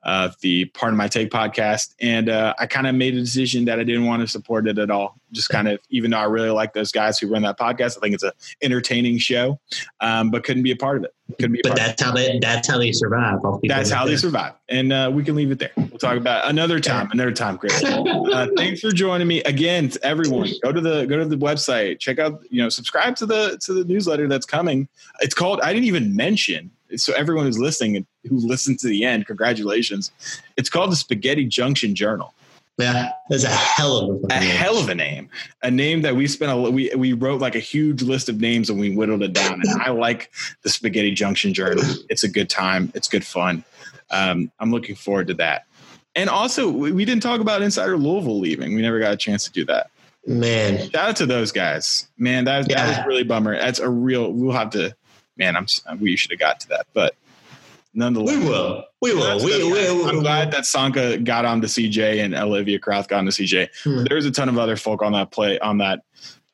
[0.10, 1.94] of the Pardon My Take podcast.
[2.02, 4.80] And uh, I kind of made a decision that I didn't want to support it
[4.80, 5.20] at all.
[5.32, 8.00] Just kind of, even though I really like those guys who run that podcast, I
[8.00, 8.32] think it's an
[8.64, 9.60] entertaining show,
[10.00, 11.14] um, but couldn't be a part of it.
[11.38, 11.62] Couldn't be.
[11.64, 13.38] but that's how they that's how they survive.
[13.64, 15.70] That's how they survive, and uh, we can leave it there.
[15.78, 17.84] We'll talk about another time, another time, Chris.
[17.84, 19.90] uh, thanks for joining me again.
[19.90, 23.28] To everyone, go to the go to the website, check out, you know, subscribe to
[23.28, 24.88] the to the newsletter that's coming.
[25.20, 25.62] It's called.
[25.62, 30.12] I didn't even mention so everyone who's listening who listened to the end, congratulations.
[30.58, 32.34] It's called the Spaghetti Junction Journal.
[32.80, 35.30] Yeah, that's a hell of a, a hell of a name.
[35.64, 38.70] A name that we spent a we we wrote like a huge list of names
[38.70, 39.62] and we whittled it down.
[39.62, 40.32] And I like
[40.62, 41.84] the Spaghetti Junction Journal.
[42.10, 42.92] It's a good time.
[42.96, 43.66] It's good fun.
[44.12, 45.66] Um, I'm looking forward to that.
[46.16, 48.74] And also, we didn't talk about Insider Louisville leaving.
[48.76, 49.92] We never got a chance to do that.
[50.26, 52.08] Man, shout out to those guys.
[52.18, 52.86] Man, that, yeah.
[52.86, 53.58] that was really bummer.
[53.58, 54.32] That's a real.
[54.32, 54.96] We'll have to
[55.40, 55.66] man, I'm
[56.00, 57.16] we should have got to that, but
[57.94, 58.86] nonetheless, we will.
[59.02, 59.44] We will.
[59.44, 63.20] We, we, we, I'm glad that Sanka got on to CJ and Olivia Krauth got
[63.20, 63.70] on to CJ.
[63.84, 64.04] Hmm.
[64.04, 66.02] There's a ton of other folk on that play on that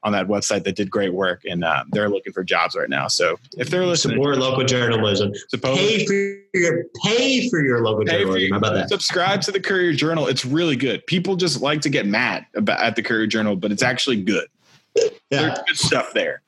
[0.03, 3.07] on that website that did great work, and uh, they're looking for jobs right now.
[3.07, 5.33] So if they're listening, support local journalism.
[5.49, 6.13] Suppose, pay for
[6.53, 8.39] your pay for your local journalism.
[8.39, 8.89] Your, How about that?
[8.89, 10.27] Subscribe to the Courier Journal.
[10.27, 11.05] It's really good.
[11.07, 14.47] People just like to get mad about at the Courier Journal, but it's actually good.
[14.95, 15.09] Yeah.
[15.31, 16.43] There's good stuff there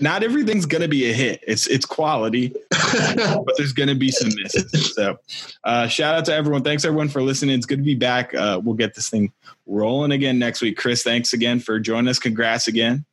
[0.00, 1.42] not everything's going to be a hit.
[1.46, 4.94] It's it's quality, but there's going to be some misses.
[4.94, 5.18] So,
[5.64, 6.62] uh, shout out to everyone.
[6.62, 7.56] Thanks everyone for listening.
[7.56, 8.34] It's good to be back.
[8.34, 9.32] Uh, we'll get this thing
[9.66, 10.76] rolling again next week.
[10.76, 12.18] Chris, thanks again for joining us.
[12.18, 13.04] Congrats again.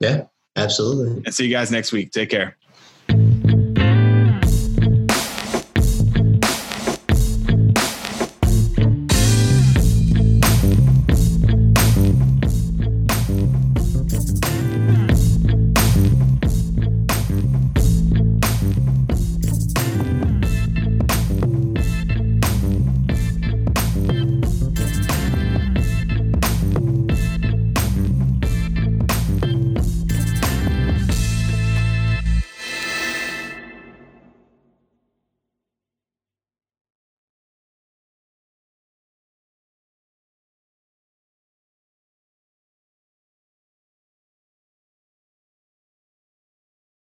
[0.00, 0.24] Yeah,
[0.56, 1.22] absolutely.
[1.24, 2.10] And see you guys next week.
[2.10, 2.56] Take care.